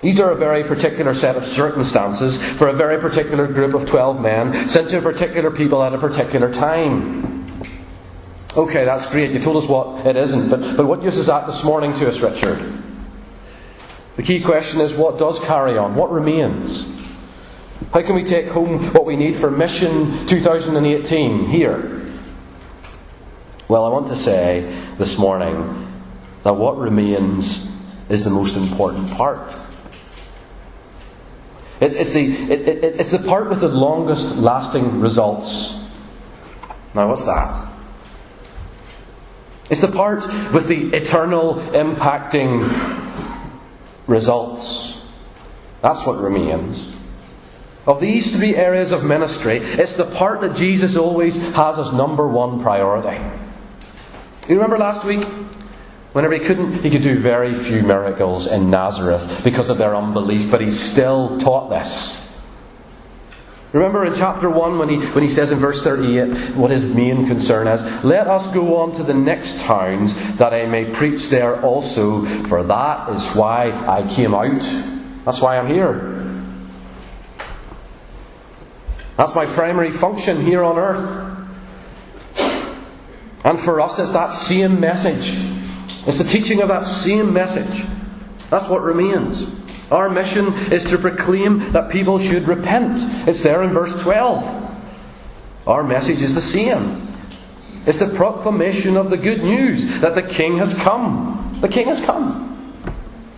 These 0.00 0.18
are 0.18 0.32
a 0.32 0.36
very 0.36 0.64
particular 0.64 1.14
set 1.14 1.36
of 1.36 1.46
circumstances 1.46 2.44
for 2.44 2.68
a 2.68 2.72
very 2.72 3.00
particular 3.00 3.46
group 3.46 3.72
of 3.72 3.86
12 3.86 4.20
men 4.20 4.68
sent 4.68 4.90
to 4.90 4.98
a 4.98 5.00
particular 5.02 5.50
people 5.50 5.82
at 5.82 5.94
a 5.94 5.98
particular 5.98 6.52
time. 6.52 7.46
Okay, 8.56 8.84
that's 8.84 9.10
great. 9.10 9.30
You 9.30 9.38
told 9.38 9.56
us 9.56 9.68
what 9.68 10.04
it 10.04 10.16
isn't, 10.16 10.50
but, 10.50 10.76
but 10.76 10.86
what 10.86 11.02
use 11.02 11.16
is 11.16 11.26
that 11.26 11.46
this 11.46 11.64
morning 11.64 11.94
to 11.94 12.08
us, 12.08 12.20
Richard? 12.20 12.81
The 14.16 14.22
key 14.22 14.40
question 14.40 14.80
is 14.80 14.94
what 14.94 15.18
does 15.18 15.40
carry 15.40 15.78
on? 15.78 15.94
What 15.94 16.10
remains? 16.10 16.90
How 17.92 18.02
can 18.02 18.14
we 18.14 18.24
take 18.24 18.48
home 18.48 18.92
what 18.92 19.04
we 19.04 19.16
need 19.16 19.36
for 19.36 19.50
Mission 19.50 20.26
2018 20.26 21.46
here? 21.46 22.06
Well, 23.68 23.84
I 23.84 23.88
want 23.88 24.08
to 24.08 24.16
say 24.16 24.62
this 24.98 25.18
morning 25.18 25.88
that 26.42 26.54
what 26.54 26.78
remains 26.78 27.74
is 28.08 28.24
the 28.24 28.30
most 28.30 28.56
important 28.56 29.10
part. 29.12 29.54
It's, 31.80 31.96
it's, 31.96 32.12
the, 32.12 32.34
it, 32.52 32.68
it, 32.68 33.00
it's 33.00 33.10
the 33.10 33.18
part 33.18 33.48
with 33.48 33.60
the 33.60 33.68
longest 33.68 34.38
lasting 34.38 35.00
results. 35.00 35.88
Now, 36.94 37.08
what's 37.08 37.24
that? 37.24 37.68
It's 39.70 39.80
the 39.80 39.88
part 39.88 40.24
with 40.52 40.68
the 40.68 40.94
eternal 40.94 41.54
impacting 41.72 42.60
results. 44.06 45.04
That's 45.80 46.06
what 46.06 46.18
remains. 46.18 46.94
Of 47.86 48.00
these 48.00 48.36
three 48.36 48.54
areas 48.54 48.92
of 48.92 49.04
ministry, 49.04 49.56
it's 49.56 49.96
the 49.96 50.04
part 50.04 50.40
that 50.42 50.54
Jesus 50.56 50.96
always 50.96 51.52
has 51.54 51.78
as 51.78 51.92
number 51.92 52.28
one 52.28 52.62
priority. 52.62 53.20
You 54.48 54.54
remember 54.54 54.78
last 54.78 55.04
week? 55.04 55.26
Whenever 56.12 56.34
he 56.34 56.40
couldn't, 56.40 56.82
he 56.82 56.90
could 56.90 57.02
do 57.02 57.18
very 57.18 57.54
few 57.54 57.82
miracles 57.82 58.46
in 58.46 58.70
Nazareth 58.70 59.42
because 59.42 59.70
of 59.70 59.78
their 59.78 59.96
unbelief, 59.96 60.50
but 60.50 60.60
he 60.60 60.70
still 60.70 61.38
taught 61.38 61.70
this. 61.70 62.21
Remember 63.72 64.04
in 64.04 64.14
chapter 64.14 64.50
1 64.50 64.78
when 64.78 64.88
he, 64.90 64.98
when 64.98 65.24
he 65.24 65.30
says 65.30 65.50
in 65.50 65.58
verse 65.58 65.82
38 65.82 66.54
what 66.56 66.70
his 66.70 66.84
main 66.84 67.26
concern 67.26 67.66
is? 67.66 67.82
Let 68.04 68.26
us 68.28 68.52
go 68.52 68.76
on 68.76 68.92
to 68.92 69.02
the 69.02 69.14
next 69.14 69.62
towns 69.62 70.36
that 70.36 70.52
I 70.52 70.66
may 70.66 70.90
preach 70.92 71.30
there 71.30 71.60
also, 71.62 72.22
for 72.48 72.62
that 72.64 73.08
is 73.08 73.34
why 73.34 73.70
I 73.70 74.06
came 74.14 74.34
out. 74.34 74.60
That's 75.24 75.40
why 75.40 75.56
I'm 75.56 75.68
here. 75.68 76.18
That's 79.16 79.34
my 79.34 79.46
primary 79.46 79.90
function 79.90 80.42
here 80.42 80.62
on 80.62 80.78
earth. 80.78 81.28
And 83.44 83.58
for 83.58 83.80
us, 83.80 83.98
it's 83.98 84.12
that 84.12 84.32
same 84.32 84.80
message. 84.80 85.34
It's 86.06 86.18
the 86.18 86.24
teaching 86.24 86.60
of 86.60 86.68
that 86.68 86.84
same 86.84 87.32
message. 87.32 87.86
That's 88.50 88.68
what 88.68 88.82
remains. 88.82 89.61
Our 89.92 90.08
mission 90.08 90.54
is 90.72 90.86
to 90.86 90.96
proclaim 90.96 91.72
that 91.72 91.90
people 91.90 92.18
should 92.18 92.44
repent. 92.44 92.98
It's 93.28 93.42
there 93.42 93.62
in 93.62 93.70
verse 93.70 94.00
12. 94.00 94.70
Our 95.66 95.84
message 95.84 96.22
is 96.22 96.34
the 96.34 96.40
same. 96.40 97.06
It's 97.84 97.98
the 97.98 98.06
proclamation 98.06 98.96
of 98.96 99.10
the 99.10 99.18
good 99.18 99.42
news 99.42 100.00
that 100.00 100.14
the 100.14 100.22
King 100.22 100.56
has 100.58 100.72
come. 100.72 101.58
The 101.60 101.68
King 101.68 101.88
has 101.88 102.02
come. 102.02 102.48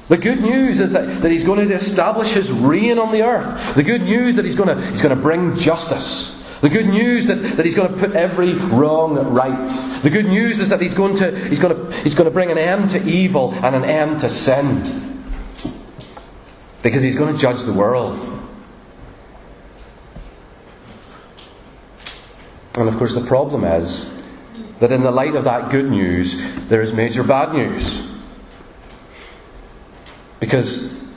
The 0.08 0.16
good 0.16 0.40
news 0.40 0.78
is 0.78 0.92
that, 0.92 1.22
that 1.22 1.32
he's 1.32 1.42
going 1.42 1.66
to 1.66 1.74
establish 1.74 2.32
his 2.34 2.52
reign 2.52 2.98
on 2.98 3.10
the 3.10 3.22
earth. 3.22 3.74
The 3.74 3.82
good 3.82 4.02
news 4.02 4.36
that 4.36 4.44
he's 4.44 4.54
going 4.54 4.76
to, 4.76 4.86
he's 4.90 5.02
going 5.02 5.16
to 5.16 5.20
bring 5.20 5.56
justice. 5.56 6.40
The 6.60 6.68
good 6.68 6.86
news 6.86 7.26
that, 7.26 7.56
that 7.56 7.64
he's 7.64 7.74
going 7.74 7.92
to 7.92 7.98
put 7.98 8.12
every 8.12 8.54
wrong 8.54 9.16
right. 9.34 9.68
The 10.02 10.10
good 10.10 10.26
news 10.26 10.60
is 10.60 10.68
that 10.68 10.80
he's 10.80 10.94
going, 10.94 11.16
to, 11.16 11.36
he's, 11.48 11.58
going 11.58 11.74
to, 11.74 11.96
he's 12.02 12.14
going 12.14 12.26
to 12.26 12.30
bring 12.30 12.52
an 12.52 12.58
end 12.58 12.90
to 12.90 13.04
evil 13.04 13.52
and 13.54 13.74
an 13.74 13.84
end 13.84 14.20
to 14.20 14.28
sin. 14.28 15.13
Because 16.84 17.02
he's 17.02 17.16
going 17.16 17.32
to 17.32 17.40
judge 17.40 17.62
the 17.62 17.72
world. 17.72 18.18
And 22.76 22.88
of 22.88 22.96
course, 22.98 23.14
the 23.14 23.26
problem 23.26 23.64
is 23.64 24.14
that 24.80 24.92
in 24.92 25.02
the 25.02 25.10
light 25.10 25.34
of 25.34 25.44
that 25.44 25.70
good 25.70 25.90
news, 25.90 26.66
there 26.68 26.82
is 26.82 26.92
major 26.92 27.24
bad 27.24 27.54
news. 27.54 28.06
Because 30.40 31.08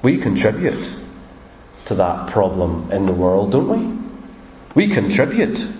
we 0.00 0.16
contribute 0.16 0.94
to 1.84 1.94
that 1.96 2.30
problem 2.30 2.90
in 2.90 3.04
the 3.04 3.12
world, 3.12 3.52
don't 3.52 3.68
we? 3.68 4.86
We 4.86 4.94
contribute 4.94 5.70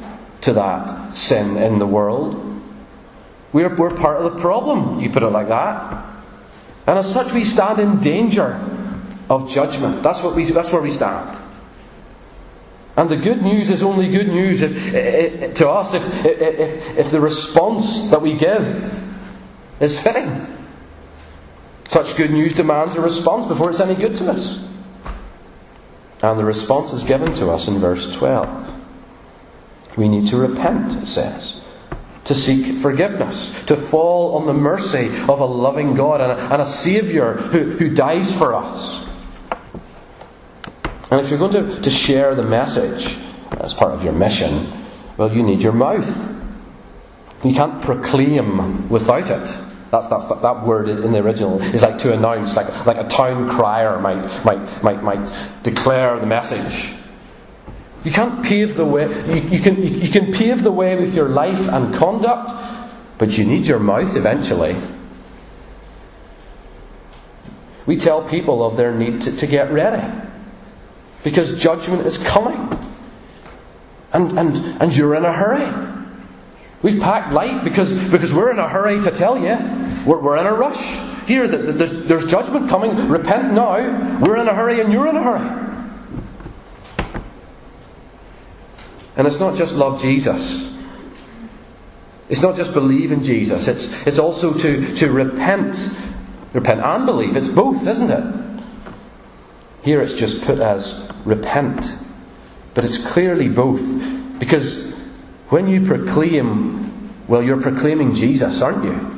to 0.43 0.53
that 0.53 1.15
sin 1.15 1.57
in 1.57 1.79
the 1.79 1.87
world. 1.87 2.35
We're, 3.55 3.75
we're 3.75 3.97
part 3.97 4.21
of 4.21 4.35
the 4.35 4.41
problem, 4.41 5.01
you 5.01 5.09
put 5.09 5.23
it 5.23 5.29
like 5.29 5.49
that. 5.49 6.14
And 6.87 6.99
as 6.99 7.13
such, 7.13 7.33
we 7.33 7.45
stand 7.45 7.79
in 7.79 8.01
danger 8.01 8.61
of 9.31 9.51
judgment. 9.51 10.03
That's, 10.03 10.23
what 10.23 10.37
we, 10.37 10.45
that's 10.45 10.71
where 10.71 10.83
we 10.83 10.91
stand. 10.91 11.41
And 12.97 13.09
the 13.09 13.17
good 13.17 13.43
news 13.43 13.71
is 13.71 13.83
only 13.83 14.11
good 14.11 14.29
news 14.29 14.63
if, 14.63 14.95
if, 14.95 15.55
to 15.55 15.69
us 15.69 15.95
if, 15.95 16.25
if, 16.25 16.99
if 16.99 17.11
the 17.11 17.21
response 17.21 18.11
that 18.11 18.23
we 18.23 18.37
give 18.37 18.93
is 19.81 20.01
fitting. 20.01 20.47
Such 21.89 22.17
good 22.17 22.31
news 22.31 22.55
demands 22.55 22.95
a 22.95 23.01
response 23.01 23.47
before 23.47 23.71
it's 23.71 23.81
any 23.81 23.95
good 23.95 24.17
to 24.17 24.31
us. 24.31 24.67
And 26.23 26.39
the 26.39 26.45
response 26.45 26.93
is 26.93 27.03
given 27.03 27.35
to 27.35 27.51
us 27.51 27.67
in 27.67 27.79
verse 27.79 28.15
12. 28.15 28.73
We 29.97 30.09
need 30.09 30.29
to 30.29 30.37
repent, 30.37 31.03
it 31.03 31.07
says. 31.07 31.64
To 32.25 32.35
seek 32.35 32.81
forgiveness, 32.81 33.65
to 33.67 33.77
fall 33.77 34.37
on 34.37 34.47
the 34.47 34.55
mercy 34.55 35.09
of 35.29 35.41
a 35.41 35.45
loving 35.45 35.95
God 35.95 36.21
and 36.21 36.33
a, 36.33 36.53
and 36.53 36.63
a 36.63 36.67
Saviour 36.67 37.35
who, 37.35 37.71
who 37.73 37.95
dies 37.95 38.37
for 38.37 38.55
us. 38.55 39.05
And 41.11 41.21
if 41.21 41.31
you're 41.31 41.39
going 41.39 41.53
to, 41.53 41.81
to 41.83 41.91
share 41.91 42.35
the 42.35 42.43
message 42.43 43.19
as 43.61 43.75
part 43.75 43.93
of 43.93 44.03
your 44.03 44.15
mission, 44.15 44.67
well, 45.17 45.33
you 45.33 45.43
need 45.43 45.61
your 45.61 45.73
mouth. 45.73 46.33
You 47.45 47.55
can't 47.55 47.81
proclaim 47.83 48.89
without 48.89 49.31
it. 49.31 49.59
That's, 49.91 50.09
that's, 50.09 50.27
that, 50.27 50.43
that 50.43 50.67
word 50.67 50.89
in 50.89 51.13
the 51.13 51.19
original 51.19 51.61
is 51.63 51.83
like 51.83 51.99
to 51.99 52.15
announce, 52.15 52.57
like, 52.57 52.87
like 52.87 52.97
a 52.97 53.07
town 53.07 53.49
crier 53.49 54.01
might, 54.01 54.45
might, 54.45 54.83
might, 54.83 55.03
might 55.03 55.33
declare 55.63 56.19
the 56.19 56.27
message. 56.27 56.95
You 58.05 58.11
can't 58.11 58.45
pave 58.45 58.77
the 58.77 58.85
way. 58.85 59.09
You, 59.09 59.49
you, 59.49 59.61
can, 59.61 59.83
you 59.83 60.09
can 60.09 60.33
pave 60.33 60.63
the 60.63 60.71
way 60.71 60.95
with 60.95 61.15
your 61.15 61.31
life 61.31 61.69
and 61.69 61.95
conduct, 61.95 62.53
but 63.17 63.37
you 63.39 63.45
need 63.45 63.67
your 63.67 63.79
mouth 63.79 64.15
eventually. 64.15 64.77
We 67.87 67.97
tell 67.97 68.27
people 68.27 68.65
of 68.65 68.77
their 68.77 68.95
need 68.95 69.23
to, 69.23 69.37
to 69.37 69.47
get 69.47 69.73
ready 69.73 70.03
because 71.23 71.61
judgment 71.61 72.07
is 72.07 72.19
coming. 72.19 72.79
And, 74.13 74.39
and, 74.39 74.83
and 74.83 74.97
you're 74.97 75.15
in 75.15 75.25
a 75.25 75.33
hurry. 75.33 75.67
We've 76.83 77.01
packed 77.01 77.33
light 77.33 77.65
because, 77.65 78.11
because 78.11 78.33
we're 78.33 78.51
in 78.53 78.59
a 78.59 78.69
hurry 78.69 79.01
to 79.03 79.11
tell 79.11 79.39
you. 79.39 79.57
We're, 80.07 80.21
we're 80.21 80.37
in 80.37 80.47
a 80.47 80.53
rush. 80.53 80.79
Here, 81.27 81.49
there's, 81.49 82.05
there's 82.05 82.31
judgment 82.31 82.69
coming. 82.69 83.09
Repent 83.09 83.55
now. 83.55 84.19
We're 84.21 84.37
in 84.37 84.47
a 84.47 84.55
hurry 84.55 84.81
and 84.81 84.93
you're 84.93 85.09
in 85.09 85.17
a 85.17 85.23
hurry. 85.23 85.64
And 89.17 89.27
it's 89.27 89.41
not 89.41 89.57
just 89.57 89.77
love 89.77 90.01
Jesus. 90.01 90.73
It's 92.29 92.43
not 92.43 92.57
just 92.57 92.73
believe 92.73 93.13
in 93.13 93.23
Jesus. 93.23 93.69
It's, 93.69 94.07
it's 94.07 94.19
also 94.19 94.53
to, 94.55 94.95
to 94.97 95.11
repent. 95.11 95.77
Repent 96.53 96.81
and 96.81 97.07
believe. 97.07 97.37
It's 97.37 97.49
both, 97.49 97.87
isn't 97.87 98.11
it? 98.11 98.63
Here 99.83 100.01
it's 100.01 100.15
just 100.15 100.45
put 100.45 100.59
as 100.59 101.11
repent. 101.25 101.87
But 102.73 102.85
it's 102.85 103.05
clearly 103.05 103.49
both. 103.49 103.83
Because 104.39 104.99
when 105.51 105.69
you 105.69 105.87
proclaim, 105.87 107.13
well, 107.29 107.43
you're 107.43 107.61
proclaiming 107.61 108.15
Jesus, 108.15 108.63
aren't 108.63 108.85
you? 108.85 109.11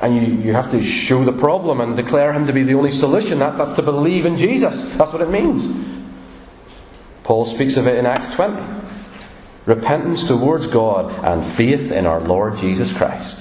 And 0.00 0.16
you, 0.16 0.44
you 0.44 0.52
have 0.52 0.70
to 0.72 0.82
show 0.82 1.24
the 1.24 1.32
problem 1.32 1.80
and 1.80 1.96
declare 1.96 2.32
him 2.32 2.46
to 2.46 2.52
be 2.52 2.62
the 2.62 2.74
only 2.74 2.90
solution. 2.90 3.38
That, 3.38 3.56
that's 3.56 3.72
to 3.74 3.82
believe 3.82 4.26
in 4.26 4.36
Jesus. 4.36 4.96
That's 4.96 5.12
what 5.12 5.22
it 5.22 5.30
means. 5.30 5.66
Paul 7.22 7.46
speaks 7.46 7.78
of 7.78 7.86
it 7.86 7.96
in 7.96 8.04
Acts 8.04 8.34
20 8.34 8.83
repentance 9.66 10.28
towards 10.28 10.66
God, 10.66 11.12
and 11.24 11.44
faith 11.44 11.90
in 11.90 12.06
our 12.06 12.20
Lord 12.20 12.56
Jesus 12.56 12.92
Christ. 12.92 13.38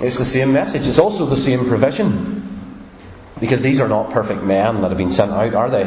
It's 0.00 0.18
the 0.18 0.24
same 0.24 0.52
message. 0.52 0.86
It's 0.86 0.98
also 0.98 1.26
the 1.26 1.36
same 1.36 1.66
provision. 1.66 2.38
Because 3.38 3.62
these 3.62 3.80
are 3.80 3.88
not 3.88 4.10
perfect 4.10 4.42
men 4.42 4.82
that 4.82 4.88
have 4.88 4.98
been 4.98 5.12
sent 5.12 5.30
out, 5.30 5.54
are 5.54 5.70
they? 5.70 5.84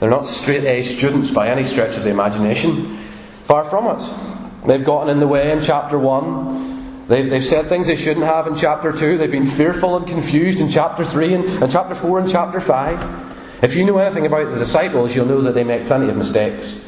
They're 0.00 0.10
not 0.10 0.26
straight 0.26 0.64
A 0.64 0.82
students 0.82 1.30
by 1.30 1.48
any 1.48 1.62
stretch 1.62 1.96
of 1.96 2.04
the 2.04 2.10
imagination. 2.10 2.96
Far 3.44 3.64
from 3.64 3.86
it. 3.96 4.66
They've 4.66 4.84
gotten 4.84 5.08
in 5.08 5.20
the 5.20 5.26
way 5.26 5.52
in 5.52 5.62
chapter 5.62 5.98
1. 5.98 7.06
They've, 7.08 7.30
they've 7.30 7.44
said 7.44 7.66
things 7.66 7.86
they 7.86 7.96
shouldn't 7.96 8.26
have 8.26 8.46
in 8.46 8.54
chapter 8.54 8.92
2. 8.92 9.16
They've 9.16 9.30
been 9.30 9.46
fearful 9.46 9.96
and 9.96 10.06
confused 10.06 10.60
in 10.60 10.68
chapter 10.68 11.04
3 11.04 11.34
and, 11.34 11.44
and 11.62 11.72
chapter 11.72 11.94
4 11.94 12.20
and 12.20 12.30
chapter 12.30 12.60
5. 12.60 13.62
If 13.62 13.74
you 13.74 13.84
know 13.84 13.96
anything 13.98 14.26
about 14.26 14.50
the 14.50 14.58
disciples, 14.58 15.14
you'll 15.14 15.26
know 15.26 15.40
that 15.42 15.54
they 15.54 15.64
make 15.64 15.86
plenty 15.86 16.10
of 16.10 16.16
mistakes. 16.16 16.78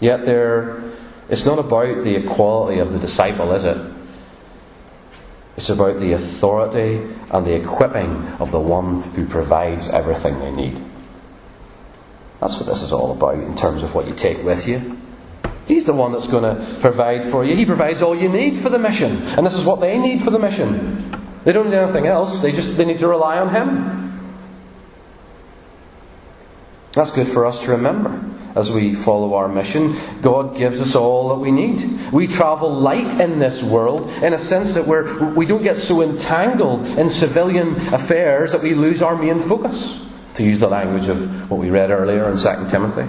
Yet 0.00 0.24
there, 0.24 0.82
it's 1.28 1.44
not 1.44 1.58
about 1.58 2.02
the 2.02 2.16
equality 2.16 2.80
of 2.80 2.92
the 2.92 2.98
disciple, 2.98 3.52
is 3.52 3.64
it? 3.64 3.78
It's 5.56 5.68
about 5.68 6.00
the 6.00 6.12
authority 6.12 7.06
and 7.30 7.46
the 7.46 7.54
equipping 7.54 8.26
of 8.40 8.50
the 8.50 8.60
one 8.60 9.02
who 9.02 9.26
provides 9.26 9.92
everything 9.92 10.38
they 10.38 10.50
need. 10.50 10.82
That's 12.40 12.56
what 12.56 12.66
this 12.66 12.82
is 12.82 12.92
all 12.92 13.12
about 13.12 13.34
in 13.34 13.54
terms 13.54 13.82
of 13.82 13.94
what 13.94 14.08
you 14.08 14.14
take 14.14 14.42
with 14.42 14.66
you. 14.66 14.96
He's 15.66 15.84
the 15.84 15.92
one 15.92 16.12
that's 16.12 16.26
going 16.26 16.44
to 16.44 16.80
provide 16.80 17.24
for 17.24 17.44
you. 17.44 17.54
He 17.54 17.66
provides 17.66 18.00
all 18.00 18.16
you 18.16 18.30
need 18.30 18.58
for 18.58 18.70
the 18.70 18.78
mission. 18.78 19.12
And 19.36 19.44
this 19.44 19.54
is 19.54 19.64
what 19.64 19.80
they 19.80 19.98
need 19.98 20.22
for 20.22 20.30
the 20.30 20.38
mission. 20.38 21.12
They 21.44 21.52
don't 21.52 21.68
need 21.68 21.76
anything 21.76 22.06
else. 22.06 22.40
They 22.40 22.52
just 22.52 22.78
they 22.78 22.86
need 22.86 22.98
to 23.00 23.08
rely 23.08 23.38
on 23.38 23.50
him. 23.50 24.32
That's 26.92 27.10
good 27.10 27.28
for 27.28 27.44
us 27.44 27.58
to 27.64 27.72
remember 27.72 28.29
as 28.54 28.70
we 28.70 28.94
follow 28.94 29.34
our 29.34 29.48
mission. 29.48 29.96
God 30.22 30.56
gives 30.56 30.80
us 30.80 30.94
all 30.94 31.30
that 31.30 31.36
we 31.36 31.50
need. 31.50 32.12
We 32.12 32.26
travel 32.26 32.72
light 32.72 33.20
in 33.20 33.38
this 33.38 33.62
world 33.62 34.08
in 34.22 34.32
a 34.32 34.38
sense 34.38 34.74
that 34.74 34.86
we're, 34.86 35.34
we 35.34 35.46
don't 35.46 35.62
get 35.62 35.76
so 35.76 36.02
entangled 36.02 36.86
in 36.86 37.08
civilian 37.08 37.76
affairs 37.94 38.52
that 38.52 38.62
we 38.62 38.74
lose 38.74 39.02
our 39.02 39.16
main 39.16 39.40
focus, 39.40 40.08
to 40.34 40.42
use 40.42 40.60
the 40.60 40.68
language 40.68 41.08
of 41.08 41.50
what 41.50 41.60
we 41.60 41.70
read 41.70 41.90
earlier 41.90 42.28
in 42.28 42.36
2 42.36 42.70
Timothy. 42.70 43.06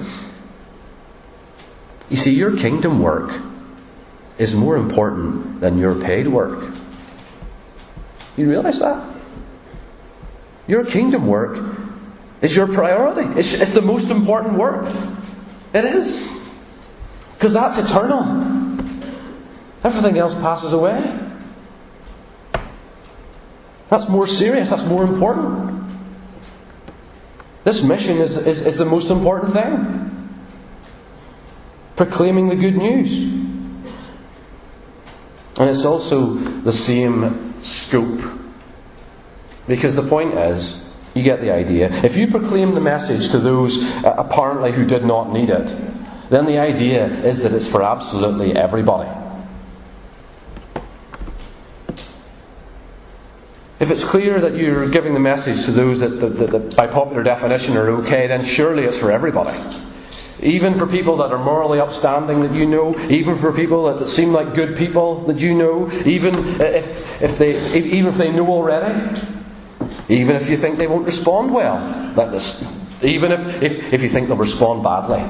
You 2.10 2.18
see, 2.18 2.36
your 2.36 2.58
kingdom 2.58 3.02
work 3.02 3.42
is 4.38 4.54
more 4.54 4.76
important 4.76 5.62
than 5.62 5.78
your 5.78 5.96
paid 5.96 6.28
work. 6.28 6.74
You 8.38 8.50
realize 8.50 8.80
that? 8.80 9.08
Your 10.68 10.86
kingdom 10.86 11.28
work 11.28 11.64
is 12.42 12.56
your 12.56 12.68
priority. 12.68 13.40
It's, 13.40 13.54
it's 13.54 13.74
the 13.74 13.82
most 13.82 14.10
important 14.10 14.58
work. 14.58 14.92
It 15.74 15.86
is. 15.86 16.28
Because 17.34 17.54
that's 17.54 17.78
eternal. 17.78 18.22
Everything 19.84 20.18
else 20.18 20.36
passes 20.36 20.74
away. 20.74 21.18
That's 23.90 24.08
more 24.08 24.28
serious, 24.28 24.70
that's 24.70 24.86
more 24.86 25.04
important. 25.04 25.84
This 27.64 27.84
mission 27.84 28.18
is, 28.18 28.38
is, 28.38 28.66
is 28.66 28.78
the 28.78 28.86
most 28.86 29.10
important 29.10 29.54
thing. 29.54 30.30
Proclaiming 31.96 32.50
the 32.50 32.56
good 32.56 32.76
news. 32.76 33.24
And 35.58 35.70
it's 35.70 35.86
also 35.86 36.34
the 36.36 36.74
same 36.74 37.62
scope. 37.62 38.22
Because 39.68 39.96
the 39.96 40.08
point 40.08 40.34
is, 40.34 40.81
you 41.14 41.24
get 41.24 41.42
the 41.42 41.52
idea. 41.52 41.92
If 42.04 42.16
you 42.16 42.28
proclaim 42.28 42.72
the 42.72 42.82
message 42.82 43.32
to 43.32 43.40
those 43.40 43.84
uh, 44.04 44.16
apparently 44.18 44.72
who 44.72 44.86
did 44.86 45.06
not 45.06 45.34
need 45.34 45.50
it, 45.50 45.68
then 46.30 46.46
the 46.46 46.60
idea 46.60 47.08
is 47.08 47.44
that 47.44 47.52
it's 47.52 47.68
for 47.68 47.84
absolutely 47.84 48.56
everybody. 48.56 49.10
If 53.82 53.90
it's 53.90 54.04
clear 54.04 54.40
that 54.40 54.56
you're 54.56 54.88
giving 54.90 55.16
the 55.16 55.20
message 55.20 55.66
to 55.66 55.72
those 55.72 56.00
that, 56.00 56.20
that, 56.20 56.52
that, 56.52 56.76
by 56.76 56.86
popular 56.86 57.24
definition 57.24 57.76
are 57.76 57.90
okay, 57.90 58.28
then 58.28 58.46
surely 58.46 58.84
it's 58.84 58.98
for 58.98 59.12
everybody. 59.12 59.60
Even 60.44 60.78
for 60.78 60.86
people 60.86 61.18
that 61.18 61.32
are 61.32 61.44
morally 61.44 61.80
upstanding 61.80 62.42
that 62.42 62.54
you 62.54 62.68
know, 62.68 62.98
even 63.10 63.36
for 63.36 63.52
people 63.52 63.86
that, 63.86 63.98
that 64.00 64.08
seem 64.08 64.32
like 64.32 64.54
good 64.54 64.78
people 64.78 65.26
that 65.26 65.40
you 65.40 65.56
know, 65.56 65.92
even 66.06 66.48
if, 66.62 67.22
if 67.22 67.38
they, 67.40 67.76
even 67.76 68.06
if 68.06 68.18
they 68.18 68.32
know 68.32 68.48
already. 68.48 69.20
Even 70.12 70.36
if 70.36 70.50
you 70.50 70.58
think 70.58 70.78
they 70.78 70.88
won't 70.88 71.06
respond 71.06 71.54
well. 71.54 71.80
This, 72.32 72.70
even 73.02 73.32
if, 73.32 73.64
if, 73.64 73.94
if 73.94 74.02
you 74.02 74.10
think 74.10 74.28
they'll 74.28 74.36
respond 74.36 74.84
badly. 74.84 75.24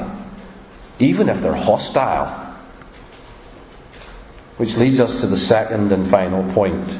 Even 0.97 1.29
if 1.29 1.39
they're 1.39 1.53
hostile. 1.53 2.27
Which 4.57 4.77
leads 4.77 4.99
us 4.99 5.21
to 5.21 5.27
the 5.27 5.37
second 5.37 5.91
and 5.91 6.09
final 6.09 6.51
point. 6.53 6.91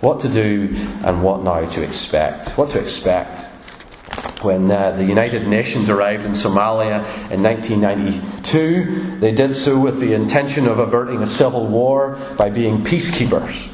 What 0.00 0.20
to 0.20 0.28
do 0.28 0.68
and 1.04 1.24
what 1.24 1.42
now 1.42 1.68
to 1.68 1.82
expect. 1.82 2.50
What 2.56 2.70
to 2.70 2.78
expect. 2.78 3.48
When 4.44 4.70
uh, 4.70 4.92
the 4.92 5.04
United 5.04 5.48
Nations 5.48 5.88
arrived 5.88 6.24
in 6.24 6.32
Somalia 6.32 7.02
in 7.32 7.42
1992, 7.42 9.18
they 9.18 9.32
did 9.32 9.56
so 9.56 9.80
with 9.80 9.98
the 9.98 10.12
intention 10.12 10.68
of 10.68 10.78
averting 10.78 11.20
a 11.20 11.26
civil 11.26 11.66
war 11.66 12.16
by 12.36 12.48
being 12.50 12.84
peacekeepers. 12.84 13.72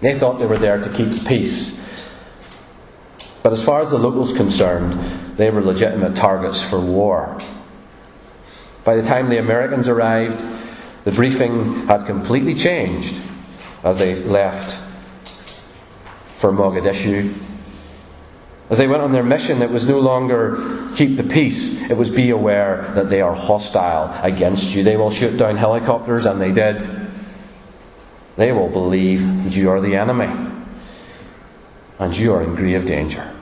They 0.00 0.16
thought 0.16 0.38
they 0.38 0.46
were 0.46 0.58
there 0.58 0.78
to 0.78 0.88
keep 0.96 1.26
peace. 1.26 1.81
But 3.42 3.52
as 3.52 3.64
far 3.64 3.80
as 3.80 3.90
the 3.90 3.98
locals 3.98 4.32
concerned, 4.36 4.92
they 5.36 5.50
were 5.50 5.60
legitimate 5.60 6.14
targets 6.14 6.62
for 6.62 6.80
war. 6.80 7.38
By 8.84 8.96
the 8.96 9.02
time 9.02 9.28
the 9.28 9.38
Americans 9.38 9.88
arrived, 9.88 10.40
the 11.04 11.10
briefing 11.10 11.86
had 11.86 12.06
completely 12.06 12.54
changed 12.54 13.16
as 13.82 13.98
they 13.98 14.14
left 14.14 14.80
for 16.38 16.52
Mogadishu. 16.52 17.34
As 18.70 18.78
they 18.78 18.86
went 18.86 19.02
on 19.02 19.12
their 19.12 19.24
mission, 19.24 19.60
it 19.60 19.70
was 19.70 19.88
no 19.88 19.98
longer 19.98 20.88
keep 20.96 21.16
the 21.16 21.24
peace, 21.24 21.90
it 21.90 21.96
was 21.96 22.10
be 22.10 22.30
aware 22.30 22.92
that 22.94 23.10
they 23.10 23.20
are 23.20 23.34
hostile 23.34 24.16
against 24.22 24.74
you. 24.74 24.84
They 24.84 24.96
will 24.96 25.10
shoot 25.10 25.36
down 25.36 25.56
helicopters, 25.56 26.26
and 26.26 26.40
they 26.40 26.52
did. 26.52 26.82
They 28.36 28.52
will 28.52 28.70
believe 28.70 29.44
that 29.44 29.56
you 29.56 29.68
are 29.70 29.80
the 29.80 29.96
enemy 29.96 30.51
and 32.02 32.16
you 32.16 32.34
are 32.34 32.42
in 32.42 32.54
grave 32.54 32.84
danger. 32.84 33.32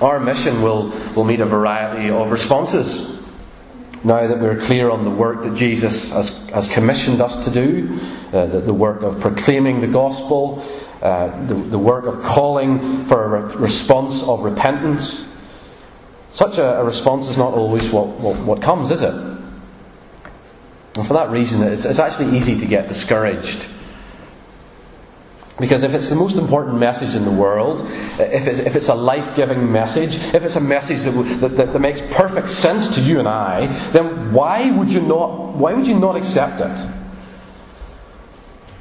Our 0.00 0.18
mission 0.18 0.62
will, 0.62 0.88
will 1.14 1.24
meet 1.24 1.40
a 1.40 1.44
variety 1.44 2.10
of 2.10 2.30
responses. 2.30 3.20
now 4.02 4.26
that 4.26 4.38
we're 4.38 4.58
clear 4.58 4.90
on 4.90 5.04
the 5.04 5.10
work 5.10 5.42
that 5.44 5.54
Jesus 5.56 6.10
has, 6.10 6.48
has 6.48 6.68
commissioned 6.68 7.20
us 7.20 7.44
to 7.44 7.50
do, 7.50 8.00
uh, 8.32 8.46
the, 8.46 8.60
the, 8.60 8.74
work 8.74 9.02
of 9.02 9.20
proclaiming 9.20 9.80
the 9.80 9.86
gospel, 9.86 10.64
uh, 11.02 11.28
the, 11.46 11.54
the, 11.54 11.78
work 11.78 12.06
of 12.06 12.22
calling 12.22 13.04
for 13.04 13.24
a 13.24 13.42
re- 13.42 13.56
response 13.56 14.26
of 14.26 14.40
repentance, 14.40 15.26
such 16.30 16.58
a, 16.58 16.80
a, 16.80 16.84
response 16.84 17.28
is 17.28 17.36
not 17.36 17.52
always 17.54 17.92
what, 17.92 18.08
what, 18.18 18.36
what 18.40 18.62
comes, 18.62 18.90
is 18.90 19.02
it? 19.02 19.14
And 20.96 21.06
for 21.06 21.12
that 21.12 21.30
reason, 21.30 21.62
it's, 21.62 21.84
it's 21.84 21.98
actually 21.98 22.36
easy 22.36 22.58
to 22.58 22.66
get 22.66 22.88
discouraged 22.88 23.68
because 25.58 25.84
if 25.84 25.94
it's 25.94 26.08
the 26.08 26.16
most 26.16 26.36
important 26.36 26.78
message 26.78 27.14
in 27.14 27.24
the 27.24 27.30
world, 27.30 27.80
if, 28.18 28.48
it, 28.48 28.66
if 28.66 28.74
it's 28.74 28.88
a 28.88 28.94
life 28.94 29.36
giving 29.36 29.70
message, 29.70 30.16
if 30.34 30.42
it's 30.42 30.56
a 30.56 30.60
message 30.60 31.02
that, 31.02 31.56
that, 31.56 31.72
that, 31.72 31.78
makes 31.78 32.00
perfect 32.12 32.50
sense 32.50 32.96
to 32.96 33.00
you 33.00 33.20
and 33.20 33.28
I, 33.28 33.66
then 33.92 34.32
why 34.32 34.76
would 34.76 34.88
you 34.88 35.00
not, 35.00 35.54
why 35.54 35.72
would 35.72 35.86
you 35.86 35.98
not 35.98 36.16
accept 36.16 36.60
it? 36.60 36.90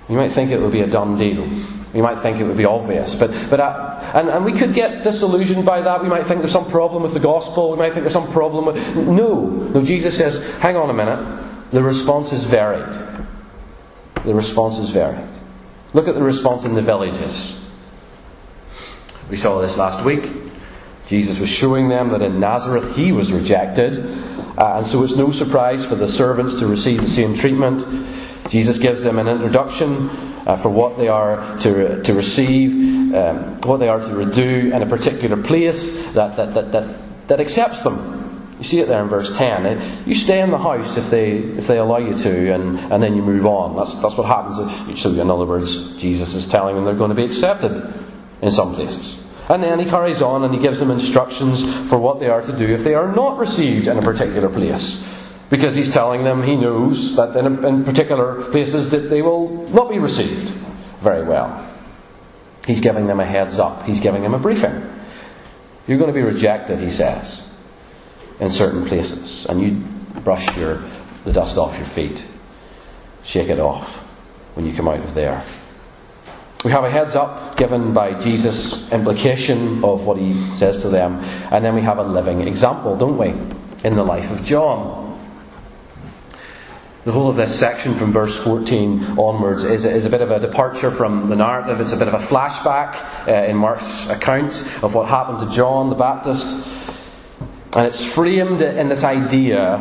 You 0.09 0.17
might 0.17 0.31
think 0.31 0.49
it 0.49 0.59
would 0.59 0.71
be 0.71 0.81
a 0.81 0.88
done 0.88 1.17
deal. 1.17 1.47
You 1.93 2.01
might 2.01 2.21
think 2.23 2.39
it 2.39 2.43
would 2.43 2.57
be 2.57 2.65
obvious. 2.65 3.13
But, 3.13 3.29
but 3.51 3.59
uh, 3.59 4.12
and, 4.15 4.29
and 4.29 4.43
we 4.43 4.53
could 4.53 4.73
get 4.73 5.03
disillusioned 5.03 5.63
by 5.65 5.81
that. 5.81 6.01
We 6.01 6.09
might 6.09 6.23
think 6.23 6.41
there's 6.41 6.51
some 6.51 6.69
problem 6.71 7.03
with 7.03 7.13
the 7.13 7.19
gospel. 7.19 7.71
We 7.71 7.77
might 7.77 7.93
think 7.93 8.01
there's 8.03 8.13
some 8.13 8.31
problem 8.31 8.65
with. 8.65 8.97
No. 8.97 9.45
No, 9.45 9.86
Jesus 9.86 10.17
says, 10.17 10.57
hang 10.57 10.75
on 10.75 10.89
a 10.89 10.93
minute. 10.93 11.71
The 11.71 11.83
response 11.83 12.33
is 12.33 12.45
varied. 12.45 12.89
The 14.25 14.33
response 14.33 14.79
is 14.79 14.89
varied. 14.89 15.27
Look 15.93 16.08
at 16.08 16.15
the 16.15 16.23
response 16.23 16.65
in 16.65 16.73
the 16.73 16.82
villages. 16.82 17.60
We 19.29 19.38
saw 19.38 19.62
this 19.62 19.77
last 19.77 20.03
week. 20.03 20.29
Jesus 21.06 21.39
was 21.39 21.49
showing 21.49 21.89
them 21.89 22.10
that 22.10 22.21
in 22.21 22.39
Nazareth 22.39 22.95
he 22.95 23.12
was 23.12 23.32
rejected, 23.32 23.99
uh, 24.58 24.77
and 24.77 24.88
so 24.88 25.03
it's 25.03 25.17
no 25.17 25.32
surprise 25.32 25.86
for 25.86 25.95
the 25.95 26.08
servants 26.08 26.56
to 26.60 26.67
receive 26.67 27.01
the 27.01 27.10
same 27.10 27.36
treatment. 27.36 27.86
Jesus 28.49 28.77
gives 28.77 29.03
them 29.03 29.19
an 29.19 29.27
introduction 29.27 30.10
uh, 30.47 30.58
for 30.58 30.69
what 30.69 30.97
they 30.97 31.08
are 31.08 31.58
to, 31.60 32.01
to 32.03 32.13
receive, 32.13 33.13
um, 33.13 33.60
what 33.62 33.77
they 33.77 33.88
are 33.88 33.99
to 33.99 34.32
do 34.32 34.71
in 34.73 34.82
a 34.82 34.86
particular 34.86 35.41
place 35.41 36.13
that, 36.13 36.36
that, 36.38 36.53
that, 36.53 36.71
that, 36.71 37.27
that 37.27 37.39
accepts 37.39 37.82
them. 37.82 38.22
You 38.63 38.69
see 38.69 38.80
it 38.80 38.88
there 38.88 39.04
in 39.04 39.10
verse 39.10 39.30
10. 39.36 40.08
You 40.08 40.15
stay 40.15 40.39
in 40.39 40.49
the 40.49 40.58
house 40.58 40.95
if 40.95 41.10
they, 41.10 41.34
if 41.34 41.67
they 41.67 41.80
allow 41.80 41.97
you 41.97 42.17
to, 42.17 42.54
and, 42.54 42.80
and 42.80 43.04
then 43.04 43.13
you 43.13 43.21
move 43.21 43.45
on. 43.45 43.76
That's, 43.76 44.02
that's 44.02 44.15
what 44.15 44.26
happens. 44.26 45.02
So, 45.02 45.10
in 45.10 45.30
other 45.30 45.45
words, 45.45 45.97
Jesus 45.97 46.34
is 46.34 46.47
telling 46.47 46.73
them 46.73 46.86
they're 46.86 46.93
going 46.93 47.10
to 47.10 47.15
be 47.15 47.26
accepted 47.26 47.93
in 48.41 48.52
some 48.52 48.73
places. 48.73 49.19
And 49.49 49.62
then 49.62 49.80
he 49.80 49.86
carries 49.86 50.21
on 50.21 50.45
and 50.45 50.54
he 50.54 50.62
gives 50.62 50.80
them 50.80 50.91
instructions 50.91 51.62
for 51.89 51.97
what 51.97 52.21
they 52.21 52.30
are 52.30 52.41
to 52.41 52.58
do 52.58 52.73
if 52.73 52.86
they 52.86 52.93
are 52.93 53.13
not 53.13 53.38
received 53.38 53.89
in 53.89 53.97
a 53.97 54.02
particular 54.02 54.47
place. 54.47 55.06
Because 55.49 55.76
he's 55.76 55.91
telling 55.91 56.23
them 56.23 56.41
he 56.41 56.56
knows 56.56 57.17
that 57.17 57.36
in, 57.36 57.65
in 57.65 57.84
particular 57.84 58.45
places 58.45 58.91
that 58.91 59.10
they 59.10 59.21
will 59.21 59.67
not 59.71 59.89
be 59.89 59.99
received 59.99 60.52
very 61.02 61.28
well. 61.28 61.69
He's 62.65 62.80
giving 62.80 63.08
them 63.08 63.19
a 63.19 63.26
heads 63.26 63.60
up. 63.60 63.84
He's 63.84 63.99
giving 63.99 64.21
them 64.21 64.34
a 64.34 64.39
briefing. 64.39 64.89
You're 65.86 65.97
going 65.97 66.13
to 66.13 66.17
be 66.17 66.26
rejected, 66.26 66.80
he 66.80 66.91
says 66.91 67.42
in 68.39 68.51
certain 68.51 68.85
places, 68.85 69.45
and 69.45 69.61
you 69.61 69.83
brush 70.21 70.57
your, 70.57 70.83
the 71.23 71.31
dust 71.31 71.57
off 71.57 71.75
your 71.77 71.85
feet, 71.85 72.25
shake 73.23 73.49
it 73.49 73.59
off 73.59 73.89
when 74.55 74.65
you 74.65 74.73
come 74.73 74.87
out 74.87 74.99
of 74.99 75.13
there. 75.13 75.43
We 76.63 76.71
have 76.71 76.85
a 76.85 76.89
heads 76.89 77.15
up 77.15 77.57
given 77.57 77.93
by 77.93 78.19
Jesus' 78.19 78.91
implication 78.91 79.83
of 79.83 80.05
what 80.05 80.17
he 80.17 80.33
says 80.55 80.81
to 80.83 80.89
them, 80.89 81.15
and 81.51 81.63
then 81.63 81.75
we 81.75 81.81
have 81.81 81.97
a 81.97 82.03
living 82.03 82.41
example, 82.41 82.97
don't 82.97 83.17
we, 83.17 83.29
in 83.83 83.95
the 83.95 84.03
life 84.03 84.31
of 84.31 84.43
John. 84.45 85.03
The 87.03 87.11
whole 87.11 87.29
of 87.29 87.35
this 87.35 87.59
section 87.59 87.95
from 87.95 88.13
verse 88.13 88.41
14 88.41 89.19
onwards 89.19 89.65
is, 89.65 89.83
is 89.83 90.05
a 90.05 90.09
bit 90.09 90.21
of 90.21 90.31
a 90.31 90.39
departure 90.39 90.89
from 90.89 91.27
the 91.27 91.35
narrative. 91.35 91.81
It's 91.81 91.91
a 91.91 91.97
bit 91.97 92.07
of 92.07 92.13
a 92.13 92.25
flashback 92.25 93.27
uh, 93.27 93.45
in 93.45 93.57
Mark's 93.57 94.09
account 94.09 94.53
of 94.81 94.95
what 94.95 95.09
happened 95.09 95.45
to 95.45 95.53
John 95.53 95.89
the 95.89 95.95
Baptist. 95.95 96.45
And 97.75 97.88
it's 97.88 98.05
framed 98.05 98.62
in 98.62 98.89
this 98.89 99.03
idea 99.03 99.77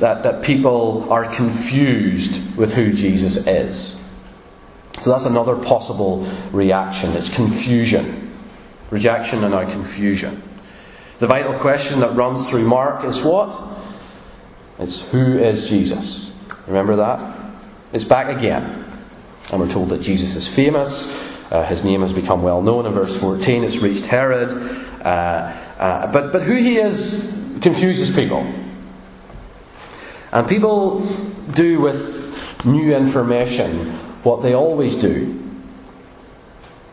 that, 0.00 0.24
that 0.24 0.42
people 0.42 1.10
are 1.12 1.24
confused 1.32 2.56
with 2.56 2.74
who 2.74 2.92
Jesus 2.92 3.46
is. 3.46 4.00
So 5.00 5.10
that's 5.10 5.26
another 5.26 5.56
possible 5.56 6.26
reaction. 6.52 7.12
It's 7.12 7.32
confusion. 7.32 8.32
Rejection 8.90 9.44
and 9.44 9.52
now 9.52 9.70
confusion. 9.70 10.42
The 11.20 11.26
vital 11.26 11.58
question 11.60 12.00
that 12.00 12.16
runs 12.16 12.50
through 12.50 12.66
Mark 12.66 13.04
is 13.04 13.22
what? 13.22 13.78
It's 14.78 15.08
who 15.10 15.38
is 15.38 15.68
Jesus? 15.68 16.32
Remember 16.66 16.96
that? 16.96 17.36
It's 17.92 18.04
back 18.04 18.36
again. 18.36 18.84
And 19.52 19.60
we're 19.60 19.70
told 19.70 19.90
that 19.90 20.02
Jesus 20.02 20.34
is 20.34 20.48
famous. 20.48 21.24
Uh, 21.52 21.64
his 21.64 21.84
name 21.84 22.00
has 22.00 22.12
become 22.12 22.42
well 22.42 22.60
known 22.60 22.86
in 22.86 22.92
verse 22.92 23.16
14. 23.18 23.62
It's 23.62 23.78
reached 23.78 24.06
Herod. 24.06 24.50
Uh, 25.02 25.65
uh, 25.78 26.10
but, 26.12 26.32
but 26.32 26.42
who 26.42 26.54
he 26.54 26.78
is 26.78 27.32
confuses 27.60 28.14
people. 28.14 28.46
And 30.32 30.48
people 30.48 31.00
do 31.54 31.80
with 31.80 32.64
new 32.64 32.94
information 32.94 33.92
what 34.22 34.42
they 34.42 34.54
always 34.54 34.96
do. 34.96 35.42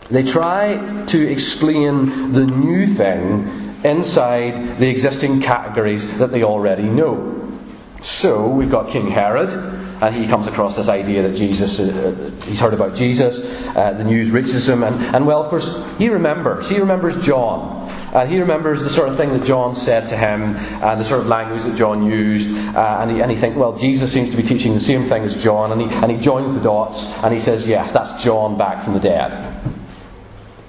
They 0.10 0.24
try 0.24 1.06
to 1.08 1.30
explain 1.30 2.32
the 2.32 2.46
new 2.46 2.86
thing 2.86 3.76
inside 3.84 4.78
the 4.78 4.88
existing 4.88 5.42
categories 5.42 6.18
that 6.20 6.32
they 6.32 6.44
already 6.44 6.84
know. 6.84 7.60
So 8.02 8.48
we've 8.48 8.70
got 8.70 8.92
King 8.92 9.10
Herod, 9.10 9.50
and 9.50 10.16
he 10.16 10.28
comes 10.28 10.48
across 10.48 10.76
this 10.76 10.90
idea 10.90 11.22
that 11.24 11.36
Jesus, 11.36 11.80
uh, 11.80 12.32
he's 12.46 12.60
heard 12.60 12.74
about 12.74 12.96
Jesus, 12.96 13.40
uh, 13.76 13.94
the 13.94 14.04
news 14.04 14.32
reaches 14.32 14.68
him, 14.68 14.84
and, 14.84 14.96
and 15.16 15.26
well, 15.26 15.42
of 15.42 15.48
course, 15.48 15.98
he 15.98 16.10
remembers. 16.10 16.70
He 16.70 16.80
remembers 16.80 17.22
John. 17.26 17.83
Uh, 18.14 18.28
he 18.28 18.40
remembers 18.40 18.84
the 18.84 18.92
sort 18.92 19.10
of 19.10 19.18
thing 19.18 19.34
that 19.34 19.44
John 19.44 19.74
said 19.74 20.08
to 20.10 20.16
him 20.16 20.56
and 20.56 21.00
the 21.00 21.04
sort 21.04 21.22
of 21.22 21.28
language 21.28 21.64
that 21.64 21.76
John 21.76 22.06
used. 22.06 22.56
Uh, 22.76 23.00
and, 23.02 23.10
he, 23.10 23.22
and 23.22 23.32
he 23.32 23.36
thinks, 23.36 23.58
well, 23.58 23.76
Jesus 23.76 24.14
seems 24.14 24.30
to 24.30 24.38
be 24.38 24.44
teaching 24.44 24.76
the 24.76 24.80
same 24.80 25.02
thing 25.02 25.24
as 25.24 25.42
John. 25.42 25.72
And 25.72 25.82
he, 25.82 25.88
and 25.88 26.12
he 26.12 26.18
joins 26.20 26.54
the 26.54 26.62
dots 26.62 27.24
and 27.24 27.34
he 27.34 27.40
says, 27.40 27.68
yes, 27.68 27.92
that's 27.92 28.24
John 28.24 28.56
back 28.56 28.84
from 28.84 28.94
the 28.94 29.00
dead. 29.00 29.60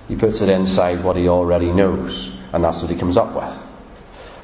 He 0.09 0.17
puts 0.17 0.41
it 0.41 0.49
inside 0.49 1.05
what 1.05 1.17
he 1.17 1.29
already 1.29 1.71
knows. 1.71 2.35
And 2.55 2.65
that's 2.65 2.81
what 2.81 2.91
he 2.91 2.97
comes 2.97 3.19
up 3.19 3.35
with. 3.35 3.64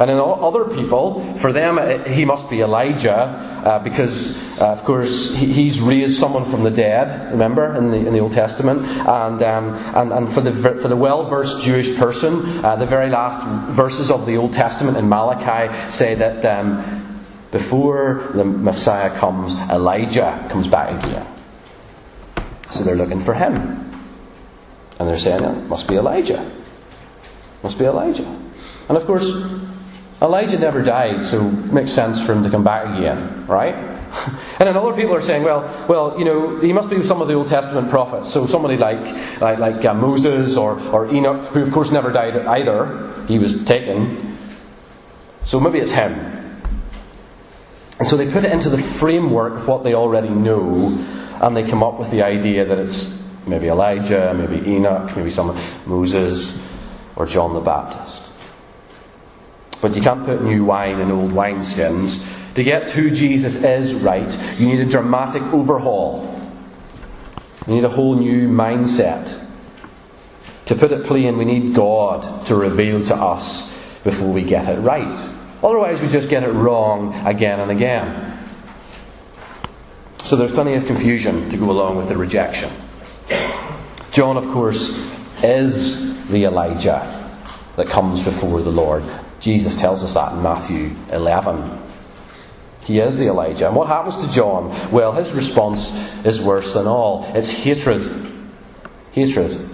And 0.00 0.10
in 0.10 0.18
other 0.18 0.64
people, 0.64 1.36
for 1.40 1.52
them, 1.52 2.06
he 2.06 2.24
must 2.24 2.48
be 2.48 2.62
Elijah 2.62 3.18
uh, 3.18 3.78
because, 3.80 4.58
uh, 4.58 4.72
of 4.72 4.82
course, 4.84 5.36
he, 5.36 5.52
he's 5.52 5.78
raised 5.78 6.18
someone 6.18 6.46
from 6.46 6.62
the 6.62 6.70
dead, 6.70 7.30
remember, 7.32 7.76
in 7.76 7.90
the, 7.90 7.98
in 7.98 8.14
the 8.14 8.18
Old 8.18 8.32
Testament. 8.32 8.80
And, 8.80 9.42
um, 9.42 9.74
and, 9.94 10.10
and 10.10 10.32
for 10.32 10.40
the, 10.40 10.52
for 10.52 10.88
the 10.88 10.96
well 10.96 11.24
versed 11.24 11.62
Jewish 11.62 11.94
person, 11.98 12.64
uh, 12.64 12.76
the 12.76 12.86
very 12.86 13.10
last 13.10 13.46
verses 13.72 14.10
of 14.10 14.24
the 14.24 14.38
Old 14.38 14.54
Testament 14.54 14.96
in 14.96 15.06
Malachi 15.06 15.70
say 15.90 16.14
that 16.14 16.46
um, 16.46 17.26
before 17.50 18.30
the 18.32 18.44
Messiah 18.44 19.14
comes, 19.18 19.52
Elijah 19.68 20.46
comes 20.48 20.66
back 20.66 21.04
again. 21.04 21.26
So 22.70 22.84
they're 22.84 22.96
looking 22.96 23.22
for 23.22 23.34
him. 23.34 23.54
And 24.98 25.06
they're 25.06 25.18
saying, 25.18 25.44
it 25.44 25.68
must 25.68 25.86
be 25.86 25.96
Elijah. 25.96 26.50
Must 27.62 27.78
be 27.78 27.84
Elijah. 27.84 28.24
And 28.88 28.96
of 28.96 29.04
course, 29.04 29.30
Elijah 30.22 30.58
never 30.58 30.82
died, 30.82 31.24
so 31.24 31.46
it 31.46 31.72
makes 31.72 31.92
sense 31.92 32.20
for 32.20 32.32
him 32.32 32.42
to 32.44 32.50
come 32.50 32.62
back 32.62 32.98
again, 32.98 33.46
right? 33.46 33.74
And 34.58 34.68
then 34.68 34.76
other 34.76 34.92
people 34.92 35.14
are 35.14 35.22
saying, 35.22 35.42
well, 35.42 35.62
well, 35.88 36.18
you 36.18 36.24
know, 36.26 36.60
he 36.60 36.74
must 36.74 36.90
be 36.90 37.02
some 37.02 37.22
of 37.22 37.28
the 37.28 37.34
Old 37.34 37.48
Testament 37.48 37.88
prophets. 37.88 38.30
So 38.30 38.46
somebody 38.46 38.76
like 38.76 39.00
like, 39.40 39.58
like 39.58 39.84
uh, 39.84 39.94
Moses 39.94 40.56
or, 40.56 40.78
or 40.90 41.08
Enoch, 41.10 41.46
who 41.52 41.62
of 41.62 41.72
course 41.72 41.90
never 41.90 42.12
died 42.12 42.36
either. 42.36 43.24
He 43.26 43.38
was 43.38 43.64
taken. 43.64 44.36
So 45.44 45.60
maybe 45.60 45.78
it's 45.78 45.92
him. 45.92 46.12
And 47.98 48.08
so 48.08 48.16
they 48.16 48.30
put 48.30 48.44
it 48.44 48.52
into 48.52 48.68
the 48.68 48.82
framework 48.82 49.54
of 49.54 49.68
what 49.68 49.82
they 49.84 49.94
already 49.94 50.28
know, 50.28 50.88
and 51.40 51.56
they 51.56 51.68
come 51.68 51.82
up 51.82 51.98
with 51.98 52.10
the 52.10 52.22
idea 52.22 52.66
that 52.66 52.78
it's 52.78 53.20
maybe 53.46 53.68
Elijah, 53.68 54.34
maybe 54.36 54.68
Enoch, 54.70 55.16
maybe 55.16 55.30
some 55.30 55.56
Moses, 55.86 56.56
or 57.16 57.26
John 57.26 57.54
the 57.54 57.60
Baptist. 57.60 58.09
But 59.80 59.96
you 59.96 60.02
can't 60.02 60.24
put 60.24 60.42
new 60.42 60.64
wine 60.64 61.00
in 61.00 61.10
old 61.10 61.32
wineskins. 61.32 62.24
To 62.54 62.64
get 62.64 62.90
who 62.90 63.10
Jesus 63.10 63.62
is 63.62 63.94
right, 63.94 64.58
you 64.58 64.66
need 64.66 64.80
a 64.80 64.84
dramatic 64.84 65.42
overhaul. 65.52 66.26
You 67.66 67.74
need 67.74 67.84
a 67.84 67.88
whole 67.88 68.16
new 68.16 68.48
mindset. 68.48 69.46
To 70.66 70.74
put 70.74 70.92
it 70.92 71.04
plain, 71.04 71.38
we 71.38 71.44
need 71.44 71.74
God 71.74 72.46
to 72.46 72.54
reveal 72.54 73.02
to 73.06 73.14
us 73.14 73.68
before 74.02 74.32
we 74.32 74.42
get 74.42 74.68
it 74.68 74.80
right. 74.80 75.18
Otherwise, 75.62 76.00
we 76.00 76.08
just 76.08 76.30
get 76.30 76.42
it 76.42 76.50
wrong 76.50 77.14
again 77.26 77.60
and 77.60 77.70
again. 77.70 78.38
So 80.22 80.36
there's 80.36 80.52
plenty 80.52 80.74
of 80.74 80.86
confusion 80.86 81.50
to 81.50 81.56
go 81.56 81.70
along 81.70 81.96
with 81.96 82.08
the 82.08 82.16
rejection. 82.16 82.70
John, 84.12 84.36
of 84.36 84.44
course, 84.52 85.42
is 85.42 86.28
the 86.28 86.44
Elijah 86.44 87.32
that 87.76 87.86
comes 87.88 88.22
before 88.22 88.62
the 88.62 88.70
Lord. 88.70 89.04
Jesus 89.40 89.78
tells 89.80 90.04
us 90.04 90.14
that 90.14 90.32
in 90.32 90.42
Matthew 90.42 90.90
11. 91.10 91.80
He 92.84 92.98
is 92.98 93.16
the 93.16 93.28
Elijah. 93.28 93.66
And 93.66 93.76
what 93.76 93.88
happens 93.88 94.16
to 94.16 94.30
John? 94.32 94.90
Well, 94.90 95.12
his 95.12 95.32
response 95.32 95.94
is 96.24 96.42
worse 96.42 96.74
than 96.74 96.86
all 96.86 97.24
it's 97.34 97.48
hatred. 97.48 98.28
Hatred. 99.12 99.68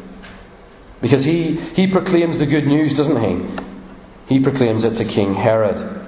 Because 1.00 1.24
he, 1.24 1.52
he 1.52 1.86
proclaims 1.86 2.38
the 2.38 2.46
good 2.46 2.66
news, 2.66 2.94
doesn't 2.94 3.22
he? 3.22 3.64
He 4.34 4.40
proclaims 4.40 4.84
it 4.84 4.96
to 4.96 5.04
King 5.04 5.34
Herod. 5.34 6.06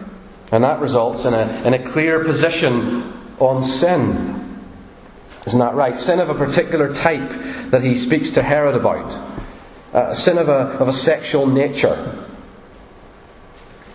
And 0.50 0.64
that 0.64 0.80
results 0.80 1.24
in 1.24 1.34
a, 1.34 1.62
in 1.64 1.74
a 1.74 1.90
clear 1.92 2.24
position 2.24 3.12
on 3.38 3.62
sin. 3.62 4.62
Isn't 5.46 5.58
that 5.58 5.74
right? 5.74 5.98
Sin 5.98 6.20
of 6.20 6.30
a 6.30 6.34
particular 6.34 6.92
type 6.92 7.30
that 7.70 7.82
he 7.82 7.94
speaks 7.94 8.30
to 8.30 8.42
Herod 8.42 8.74
about. 8.74 9.38
A 9.92 10.14
sin 10.14 10.36
of 10.36 10.48
a, 10.48 10.76
of 10.78 10.88
a 10.88 10.92
sexual 10.92 11.46
nature. 11.46 12.27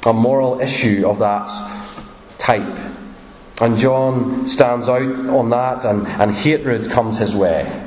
A 0.06 0.13
moral 0.13 0.60
issue 0.60 1.08
of 1.08 1.20
that 1.20 1.48
type. 2.38 2.78
And 3.62 3.78
John 3.78 4.48
stands 4.48 4.89
out 4.89 5.02
on 5.02 5.50
that, 5.52 5.86
and, 5.86 6.06
and 6.08 6.32
hatred 6.32 6.89
comes 6.89 7.18
his 7.18 7.36
way. 7.36 7.82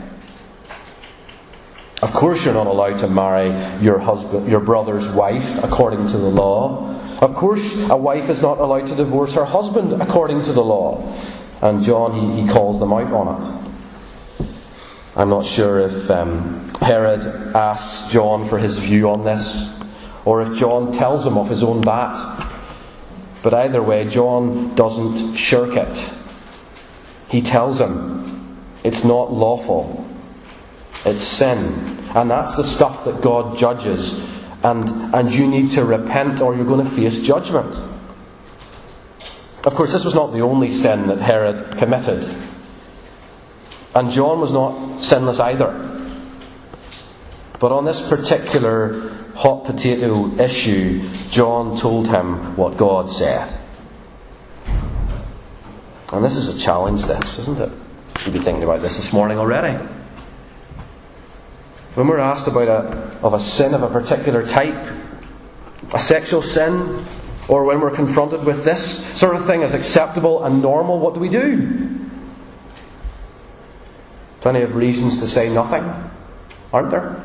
Of 2.03 2.13
course, 2.13 2.45
you're 2.45 2.55
not 2.55 2.67
allowed 2.67 2.99
to 3.01 3.09
marry 3.09 3.49
your 3.83 3.99
husband, 3.99 4.49
your 4.49 4.61
brother's 4.61 5.15
wife 5.15 5.63
according 5.65 6.09
to 6.09 6.19
the 6.19 6.29
law. 6.29 6.95
Of 7.21 7.35
course, 7.35 7.89
a 7.89 7.97
wife 7.97 8.29
is 8.29 8.43
not 8.43 8.59
allowed 8.59 8.87
to 8.89 8.95
divorce 8.95 9.33
her 9.33 9.45
husband 9.45 10.01
according 10.01 10.43
to 10.43 10.53
the 10.53 10.63
law. 10.63 11.19
And 11.63 11.83
John, 11.83 12.13
he, 12.13 12.43
he 12.43 12.49
calls 12.49 12.79
them 12.79 12.93
out 12.93 13.13
on 13.13 13.43
it. 13.43 14.49
I'm 15.17 15.31
not 15.31 15.47
sure 15.47 15.81
if 15.81 16.11
um, 16.11 16.71
Herod 16.81 17.23
asks 17.57 18.13
John 18.13 18.47
for 18.49 18.59
his 18.59 18.79
view 18.79 19.09
on 19.09 19.25
this, 19.25 19.76
or 20.27 20.43
if 20.43 20.59
John 20.59 20.93
tells 20.93 21.25
him 21.25 21.39
off 21.39 21.49
his 21.49 21.63
own 21.63 21.81
bat. 21.81 22.53
But 23.43 23.55
either 23.55 23.81
way, 23.81 24.07
John 24.09 24.75
doesn't 24.75 25.37
shirk 25.37 25.77
it. 25.77 26.13
He 27.31 27.41
tells 27.41 27.81
him 27.81 28.59
it's 28.85 29.05
not 29.05 29.33
lawful, 29.33 30.05
it's 31.07 31.23
sin. 31.23 31.99
And 32.15 32.31
that's 32.31 32.57
the 32.57 32.65
stuff 32.65 33.05
that 33.05 33.23
God 33.23 33.57
judges. 33.57 34.35
And, 34.65 34.89
and 35.15 35.31
you 35.31 35.47
need 35.47 35.71
to 35.73 35.85
repent 35.85 36.41
or 36.41 36.57
you're 36.57 36.67
going 36.67 36.85
to 36.85 36.91
face 36.91 37.23
judgment. 37.23 37.73
Of 39.65 39.75
course, 39.75 39.93
this 39.93 40.05
was 40.05 40.15
not 40.15 40.33
the 40.33 40.41
only 40.41 40.71
sin 40.71 41.07
that 41.07 41.19
Herod 41.19 41.77
committed. 41.77 42.29
And 43.95 44.11
John 44.11 44.41
was 44.41 44.53
not 44.53 45.01
sinless 45.01 45.39
either. 45.39 45.73
But 47.61 47.73
on 47.73 47.85
this 47.85 48.09
particular 48.09 49.16
hot 49.37 49.65
potato 49.65 50.31
issue, 50.41 51.07
John 51.29 51.77
told 51.77 52.09
him 52.09 52.57
what 52.57 52.79
God 52.79 53.11
said. 53.11 53.53
And 56.11 56.25
this 56.25 56.37
is 56.37 56.57
a 56.57 56.59
challenge, 56.59 57.03
this, 57.05 57.39
isn't 57.41 57.61
it? 57.61 57.69
You 57.69 58.21
should 58.21 58.33
be 58.33 58.39
thinking 58.39 58.65
about 58.65 58.81
this 58.81 58.97
this 58.97 59.13
morning 59.13 59.39
already. 59.39 59.77
When 61.95 62.07
we're 62.07 62.19
asked 62.19 62.49
about 62.49 62.69
a, 62.69 62.81
of 63.23 63.35
a 63.35 63.41
sin 63.41 63.75
of 63.75 63.83
a 63.83 63.89
particular 63.89 64.45
type, 64.45 64.95
a 65.93 65.99
sexual 65.99 66.41
sin, 66.41 67.05
or 67.49 67.65
when 67.65 67.81
we're 67.81 67.95
confronted 67.95 68.45
with 68.45 68.65
this 68.65 69.07
sort 69.19 69.37
of 69.37 69.47
thing 69.47 69.63
as 69.63 69.75
acceptable 69.75 70.45
and 70.45 70.63
normal, 70.63 70.99
what 70.99 71.13
do 71.13 71.21
we 71.21 71.29
do? 71.29 71.95
Plenty 74.41 74.63
of 74.63 74.75
reasons 74.75 75.21
to 75.21 75.27
say 75.27 75.53
nothing, 75.53 75.85
aren't 76.73 76.91
there? 76.91 77.23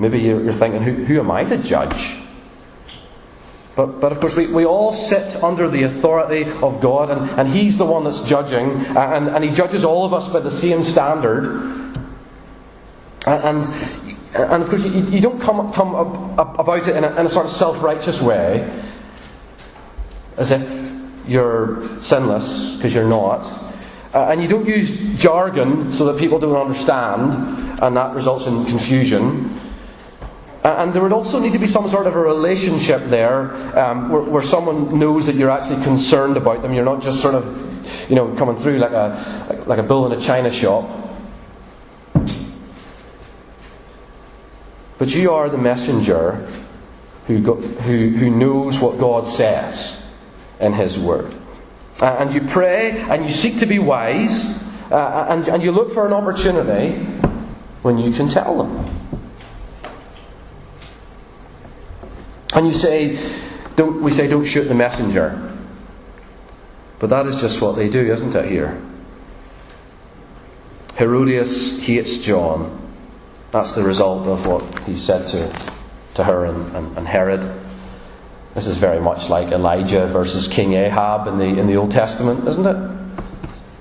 Maybe 0.00 0.18
you're 0.20 0.52
thinking, 0.54 0.82
who, 0.82 1.04
who 1.04 1.20
am 1.20 1.30
I 1.30 1.44
to 1.44 1.58
judge? 1.58 2.18
But, 3.76 4.00
but 4.00 4.12
of 4.12 4.20
course, 4.20 4.34
we, 4.34 4.46
we 4.46 4.64
all 4.64 4.92
sit 4.92 5.42
under 5.44 5.68
the 5.68 5.82
authority 5.82 6.50
of 6.50 6.80
God, 6.80 7.10
and, 7.10 7.30
and 7.38 7.48
He's 7.48 7.76
the 7.76 7.84
one 7.84 8.04
that's 8.04 8.26
judging, 8.26 8.70
and, 8.96 9.28
and 9.28 9.44
He 9.44 9.50
judges 9.50 9.84
all 9.84 10.06
of 10.06 10.14
us 10.14 10.32
by 10.32 10.40
the 10.40 10.50
same 10.50 10.84
standard. 10.84 11.44
And, 13.26 13.68
and 14.34 14.62
of 14.62 14.70
course, 14.70 14.84
you, 14.84 15.02
you 15.02 15.20
don't 15.20 15.40
come, 15.40 15.70
come 15.72 15.94
up, 15.94 16.38
up 16.38 16.58
about 16.58 16.88
it 16.88 16.96
in 16.96 17.04
a, 17.04 17.10
in 17.16 17.26
a 17.26 17.28
sort 17.28 17.44
of 17.44 17.52
self 17.52 17.82
righteous 17.82 18.22
way, 18.22 18.82
as 20.38 20.50
if 20.50 20.62
you're 21.28 22.00
sinless, 22.00 22.76
because 22.76 22.94
you're 22.94 23.08
not. 23.08 23.40
Uh, 24.14 24.28
and 24.30 24.42
you 24.42 24.48
don't 24.48 24.66
use 24.66 25.16
jargon 25.18 25.92
so 25.92 26.10
that 26.10 26.18
people 26.18 26.38
don't 26.38 26.56
understand, 26.56 27.80
and 27.82 27.96
that 27.96 28.14
results 28.14 28.46
in 28.46 28.64
confusion. 28.64 29.60
Uh, 30.62 30.76
and 30.78 30.92
there 30.92 31.02
would 31.02 31.12
also 31.12 31.40
need 31.40 31.54
to 31.54 31.58
be 31.58 31.66
some 31.66 31.88
sort 31.88 32.06
of 32.06 32.14
a 32.14 32.20
relationship 32.20 33.02
there 33.04 33.50
um, 33.78 34.10
where, 34.10 34.20
where, 34.22 34.42
someone 34.42 34.98
knows 34.98 35.24
that 35.24 35.34
you're 35.34 35.50
actually 35.50 35.82
concerned 35.82 36.36
about 36.36 36.60
them. 36.60 36.74
You're 36.74 36.84
not 36.84 37.00
just 37.00 37.22
sort 37.22 37.34
of, 37.34 38.10
you 38.10 38.14
know, 38.14 38.34
coming 38.36 38.56
through 38.56 38.78
like 38.78 38.92
a, 38.92 39.64
like 39.66 39.78
a 39.78 39.82
bull 39.82 40.04
in 40.04 40.12
a 40.12 40.20
china 40.20 40.52
shop. 40.52 40.84
But 44.98 45.14
you 45.14 45.32
are 45.32 45.48
the 45.48 45.56
messenger 45.56 46.46
who, 47.26 47.38
who, 47.38 48.10
who 48.10 48.28
knows 48.28 48.78
what 48.80 48.98
God 48.98 49.26
says 49.26 50.06
in 50.60 50.74
His 50.74 50.98
Word. 50.98 51.34
Uh, 52.00 52.16
and 52.18 52.34
you 52.34 52.42
pray 52.42 52.98
and 52.98 53.24
you 53.24 53.32
seek 53.32 53.60
to 53.60 53.66
be 53.66 53.78
wise 53.78 54.62
uh, 54.90 55.26
and, 55.30 55.48
and 55.48 55.62
you 55.62 55.72
look 55.72 55.94
for 55.94 56.06
an 56.06 56.12
opportunity 56.12 56.98
when 57.80 57.96
you 57.96 58.12
can 58.12 58.28
tell 58.28 58.62
them. 58.62 58.99
And 62.52 62.66
you 62.66 62.72
say, 62.72 63.40
don't, 63.76 64.02
we 64.02 64.10
say, 64.12 64.28
don't 64.28 64.44
shoot 64.44 64.64
the 64.64 64.74
messenger. 64.74 65.56
But 66.98 67.10
that 67.10 67.26
is 67.26 67.40
just 67.40 67.62
what 67.62 67.76
they 67.76 67.88
do, 67.88 68.12
isn't 68.12 68.34
it, 68.34 68.50
here? 68.50 68.80
Herodias 70.96 71.78
hates 71.84 72.20
John 72.20 72.80
that's 73.50 73.74
the 73.74 73.82
result 73.82 74.28
of 74.28 74.46
what 74.46 74.62
he 74.80 74.96
said 74.96 75.26
to, 75.28 75.72
to 76.14 76.24
her 76.24 76.44
and, 76.44 76.76
and, 76.76 76.98
and 76.98 77.08
Herod. 77.08 77.60
This 78.54 78.66
is 78.66 78.76
very 78.76 79.00
much 79.00 79.28
like 79.28 79.48
Elijah 79.48 80.06
versus 80.06 80.46
King 80.46 80.74
Ahab 80.74 81.26
in 81.26 81.38
the, 81.38 81.60
in 81.60 81.66
the 81.66 81.76
Old 81.76 81.90
Testament, 81.90 82.46
isn't 82.46 82.66
it? 82.66 82.99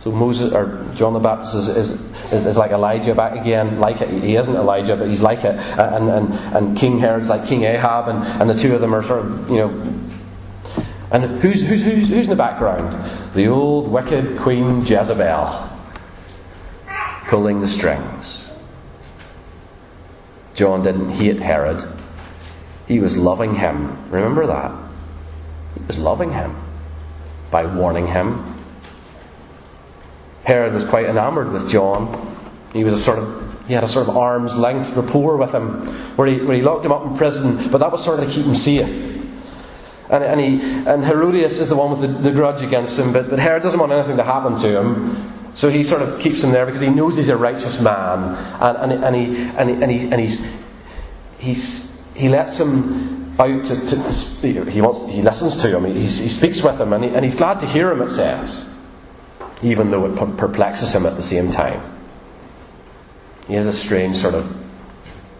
So 0.09 0.15
Moses 0.15 0.51
or 0.53 0.83
John 0.95 1.13
the 1.13 1.19
Baptist 1.19 1.53
is, 1.53 1.67
is, 1.67 1.91
is, 2.31 2.45
is, 2.47 2.57
like 2.57 2.71
Elijah 2.71 3.13
back 3.13 3.39
again, 3.39 3.79
like 3.79 4.01
it. 4.01 4.09
He 4.23 4.37
isn't 4.37 4.55
Elijah, 4.55 4.95
but 4.95 5.07
he's 5.07 5.21
like 5.21 5.43
it. 5.43 5.55
And, 5.77 6.09
and, 6.09 6.33
and 6.55 6.75
King 6.75 6.97
Herod's 6.97 7.29
like 7.29 7.45
King 7.45 7.63
Ahab, 7.63 8.07
and, 8.07 8.23
and 8.23 8.49
the 8.49 8.55
two 8.55 8.73
of 8.73 8.81
them 8.81 8.95
are 8.95 9.03
sort 9.03 9.19
of, 9.19 9.49
you 9.51 9.57
know. 9.57 9.69
And 11.11 11.41
who's, 11.41 11.67
who's, 11.67 11.83
who's, 11.83 12.07
who's 12.07 12.23
in 12.23 12.29
the 12.31 12.35
background? 12.35 12.91
The 13.35 13.49
old 13.49 13.87
wicked 13.87 14.39
Queen 14.39 14.81
Jezebel 14.83 15.69
pulling 17.27 17.61
the 17.61 17.67
strings. 17.67 18.49
John 20.55 20.81
didn't 20.81 21.11
hate 21.11 21.39
Herod. 21.39 21.87
He 22.87 22.99
was 22.99 23.15
loving 23.15 23.53
him. 23.53 24.09
Remember 24.09 24.47
that? 24.47 24.71
He 25.75 25.85
was 25.85 25.99
loving 25.99 26.33
him 26.33 26.55
by 27.51 27.67
warning 27.67 28.07
him. 28.07 28.58
Herod 30.43 30.73
was 30.73 30.85
quite 30.85 31.05
enamored 31.05 31.51
with 31.51 31.69
John. 31.69 32.35
He 32.73 32.83
was 32.83 32.93
a 32.93 32.99
sort 32.99 33.19
of 33.19 33.49
he 33.69 33.75
had 33.75 33.83
a 33.83 33.87
sort 33.87 34.09
of 34.09 34.17
arm's 34.17 34.55
length 34.55 34.95
rapport 34.95 35.37
with 35.37 35.53
him, 35.53 35.85
where 36.15 36.27
he, 36.27 36.41
where 36.41 36.57
he 36.57 36.63
locked 36.63 36.83
him 36.83 36.91
up 36.91 37.05
in 37.05 37.15
prison, 37.15 37.69
but 37.69 37.77
that 37.77 37.91
was 37.91 38.03
sort 38.03 38.19
of 38.19 38.27
to 38.27 38.33
keep 38.33 38.43
him 38.43 38.55
safe. 38.55 38.89
And, 40.09 40.23
and, 40.23 40.41
he, 40.41 40.59
and 40.87 41.05
Herodias 41.05 41.59
is 41.59 41.69
the 41.69 41.75
one 41.75 41.91
with 41.91 42.01
the, 42.01 42.07
the 42.07 42.31
grudge 42.31 42.63
against 42.63 42.97
him, 42.97 43.13
but, 43.13 43.29
but 43.29 43.37
Herod 43.37 43.61
doesn't 43.61 43.79
want 43.79 43.91
anything 43.91 44.17
to 44.17 44.23
happen 44.23 44.57
to 44.57 44.81
him. 44.81 45.31
So 45.53 45.69
he 45.69 45.83
sort 45.83 46.01
of 46.01 46.19
keeps 46.19 46.43
him 46.43 46.51
there 46.51 46.65
because 46.65 46.81
he 46.81 46.89
knows 46.89 47.15
he's 47.15 47.29
a 47.29 47.37
righteous 47.37 47.79
man, 47.79 48.35
and, 48.59 48.91
and, 48.91 49.03
and, 49.03 49.15
he, 49.15 49.37
and, 49.37 49.69
he, 49.69 49.75
and, 49.83 49.91
he, 49.91 50.11
and 50.11 50.19
he's, 50.19 50.65
he's, 51.37 52.11
he 52.15 52.27
lets 52.27 52.59
him 52.59 53.39
out 53.39 53.65
to, 53.65 53.75
to, 53.75 54.41
to. 54.41 54.65
He, 54.65 54.81
wants, 54.81 55.07
he 55.07 55.21
listens 55.21 55.61
to 55.61 55.77
him, 55.77 55.85
he, 55.85 56.01
he 56.01 56.09
speaks 56.09 56.63
with 56.63 56.81
him, 56.81 56.91
and, 56.91 57.03
he, 57.03 57.11
and 57.11 57.23
he's 57.23 57.35
glad 57.35 57.59
to 57.59 57.67
hear 57.67 57.91
him, 57.91 58.01
it 58.01 58.09
says, 58.09 58.67
even 59.61 59.91
though 59.91 60.05
it 60.05 60.37
perplexes 60.37 60.93
him 60.93 61.05
at 61.05 61.15
the 61.15 61.23
same 61.23 61.51
time. 61.51 61.81
He 63.47 63.55
has 63.55 63.65
a 63.65 63.73
strange 63.73 64.15
sort 64.15 64.35
of 64.35 64.55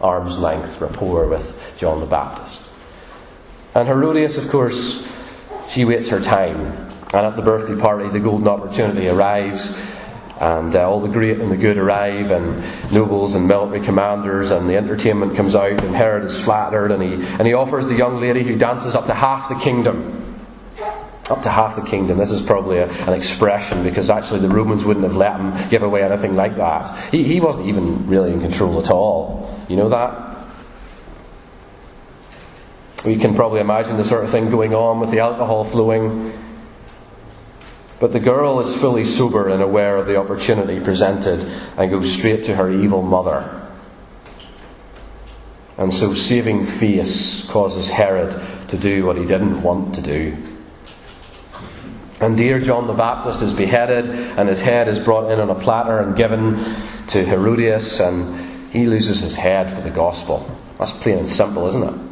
arm's 0.02 0.38
length 0.38 0.82
rapport 0.82 1.28
with 1.28 1.60
John 1.78 2.00
the 2.00 2.06
Baptist. 2.06 2.62
And 3.76 3.88
Herodias, 3.88 4.38
of 4.38 4.50
course, 4.50 5.08
she 5.70 5.86
waits 5.86 6.10
her 6.10 6.20
time. 6.20 6.60
And 7.14 7.26
at 7.26 7.36
the 7.36 7.42
birthday 7.42 7.80
party, 7.80 8.10
the 8.10 8.20
golden 8.20 8.48
opportunity 8.48 9.08
arrives 9.08 9.80
and 10.40 10.76
uh, 10.76 10.90
all 10.90 11.02
the 11.02 11.10
great 11.10 11.40
and 11.40 11.52
the 11.52 11.58
good 11.58 11.78
arrive, 11.78 12.32
and 12.32 12.64
nobles 12.94 13.36
and 13.36 13.48
military 13.48 13.82
commanders, 13.86 14.52
and 14.52 14.70
the 14.70 14.78
entertainment 14.78 15.36
comes 15.36 15.54
out, 15.54 15.84
and 15.84 15.94
Herod 15.94 16.24
is 16.24 16.40
flattered, 16.40 16.92
and 16.92 17.04
he, 17.04 17.14
and 17.38 17.46
he 17.46 17.54
offers 17.54 17.88
the 17.88 17.96
young 17.96 18.22
lady 18.22 18.44
who 18.44 18.58
dances 18.58 18.96
up 18.96 19.08
to 19.08 19.14
half 19.14 19.50
the 19.50 19.56
kingdom. 19.56 20.19
Up 21.30 21.42
to 21.44 21.50
half 21.50 21.76
the 21.76 21.84
kingdom. 21.84 22.18
This 22.18 22.32
is 22.32 22.42
probably 22.42 22.78
a, 22.78 22.90
an 22.90 23.14
expression 23.14 23.84
because 23.84 24.10
actually 24.10 24.40
the 24.40 24.50
Romans 24.50 24.84
wouldn't 24.84 25.06
have 25.06 25.16
let 25.16 25.40
him 25.40 25.70
give 25.70 25.84
away 25.84 26.04
anything 26.04 26.36
like 26.36 26.56
that. 26.56 27.12
He, 27.12 27.24
he 27.24 27.40
wasn't 27.40 27.68
even 27.68 28.08
really 28.08 28.34
in 28.34 28.42
control 28.42 28.80
at 28.80 28.90
all. 28.90 29.60
You 29.70 29.76
know 29.76 29.90
that? 29.90 30.38
We 33.06 33.18
can 33.18 33.36
probably 33.36 33.62
imagine 33.62 33.98
the 33.98 34.04
sort 34.04 34.24
of 34.24 34.32
thing 34.32 34.50
going 34.50 34.74
on 34.74 35.00
with 35.00 35.12
the 35.12 35.20
alcohol 35.20 35.64
flowing 35.64 36.34
But 38.00 38.14
the 38.14 38.20
girl 38.20 38.60
is 38.62 38.76
fully 38.76 39.04
sober 39.04 39.50
and 39.50 39.62
aware 39.62 39.98
of 39.98 40.08
the 40.08 40.16
opportunity 40.16 40.80
presented 40.80 41.42
and 41.78 41.92
goes 41.92 42.12
straight 42.12 42.46
to 42.46 42.56
her 42.56 42.72
evil 42.72 43.02
mother. 43.02 43.62
And 45.78 45.94
so 45.94 46.14
saving 46.14 46.66
face 46.66 47.46
causes 47.48 47.88
Herod 47.88 48.42
to 48.70 48.78
do 48.78 49.06
what 49.06 49.18
he 49.18 49.26
didn't 49.26 49.62
want 49.62 49.96
to 49.96 50.02
do. 50.02 50.38
And 52.22 52.36
dear 52.36 52.60
John 52.60 52.88
the 52.88 52.94
Baptist 52.94 53.42
is 53.42 53.54
beheaded, 53.54 54.10
and 54.10 54.50
his 54.50 54.60
head 54.60 54.88
is 54.88 55.00
brought 55.00 55.32
in 55.32 55.40
on 55.40 55.50
a 55.50 55.56
platter 55.56 56.00
and 56.00 56.16
given 56.16 56.56
to 57.08 57.26
Herodias, 57.26 58.00
and 58.00 58.72
he 58.72 58.86
loses 58.86 59.22
his 59.22 59.36
head 59.36 59.74
for 59.74 59.82
the 59.82 59.90
gospel. 59.90 60.46
That's 60.78 60.92
plain 60.92 61.20
and 61.20 61.30
simple, 61.30 61.68
isn't 61.68 61.84
it? 61.84 62.10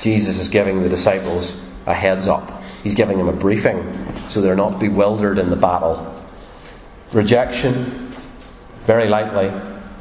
Jesus 0.00 0.38
is 0.38 0.50
giving 0.50 0.82
the 0.82 0.88
disciples 0.88 1.60
a 1.86 1.94
heads 1.94 2.28
up. 2.28 2.62
He's 2.82 2.94
giving 2.94 3.18
them 3.18 3.28
a 3.28 3.32
briefing 3.32 3.82
so 4.28 4.40
they're 4.40 4.54
not 4.54 4.78
bewildered 4.78 5.38
in 5.38 5.50
the 5.50 5.56
battle. 5.56 6.14
Rejection, 7.12 8.14
very 8.82 9.08
likely. 9.08 9.50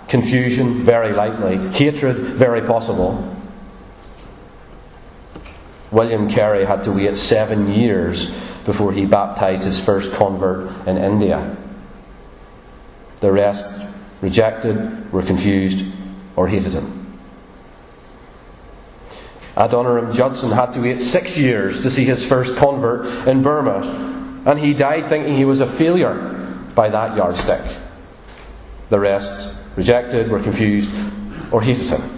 Confusion, 0.07 0.83
very 0.83 1.13
likely. 1.13 1.57
Hatred, 1.69 2.17
very 2.17 2.61
possible. 2.61 3.34
William 5.95 6.29
Carey 6.29 6.65
had 6.65 6.83
to 6.83 6.91
wait 6.91 7.15
seven 7.15 7.73
years 7.73 8.33
before 8.65 8.91
he 8.91 9.05
baptized 9.05 9.63
his 9.63 9.79
first 9.79 10.13
convert 10.13 10.69
in 10.85 10.97
India. 10.97 11.55
The 13.21 13.31
rest 13.31 13.81
rejected, 14.19 15.11
were 15.13 15.23
confused, 15.23 15.89
or 16.35 16.49
hated 16.49 16.73
him. 16.73 17.17
Adoniram 19.55 20.13
Judson 20.13 20.51
had 20.51 20.73
to 20.73 20.81
wait 20.81 20.99
six 20.99 21.37
years 21.37 21.81
to 21.83 21.89
see 21.89 22.03
his 22.03 22.25
first 22.25 22.57
convert 22.57 23.25
in 23.25 23.41
Burma, 23.41 24.43
and 24.45 24.59
he 24.59 24.73
died 24.73 25.07
thinking 25.07 25.37
he 25.37 25.45
was 25.45 25.61
a 25.61 25.65
failure 25.65 26.13
by 26.75 26.89
that 26.89 27.15
yardstick. 27.15 27.61
The 28.89 28.99
rest 28.99 29.55
rejected, 29.77 30.29
were 30.29 30.41
confused, 30.41 30.93
or 31.53 31.61
hated 31.61 31.87
him. 31.87 32.14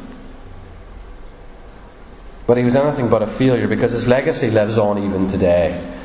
But 2.48 2.58
he 2.58 2.64
was 2.64 2.78
anything 2.78 3.10
but 3.10 3.22
a 3.22 3.28
failure 3.28 3.68
because 3.68 3.92
his 3.92 4.08
legacy 4.08 4.50
lives 4.50 4.78
on 4.78 5.04
even 5.04 5.28
today. 5.28 5.96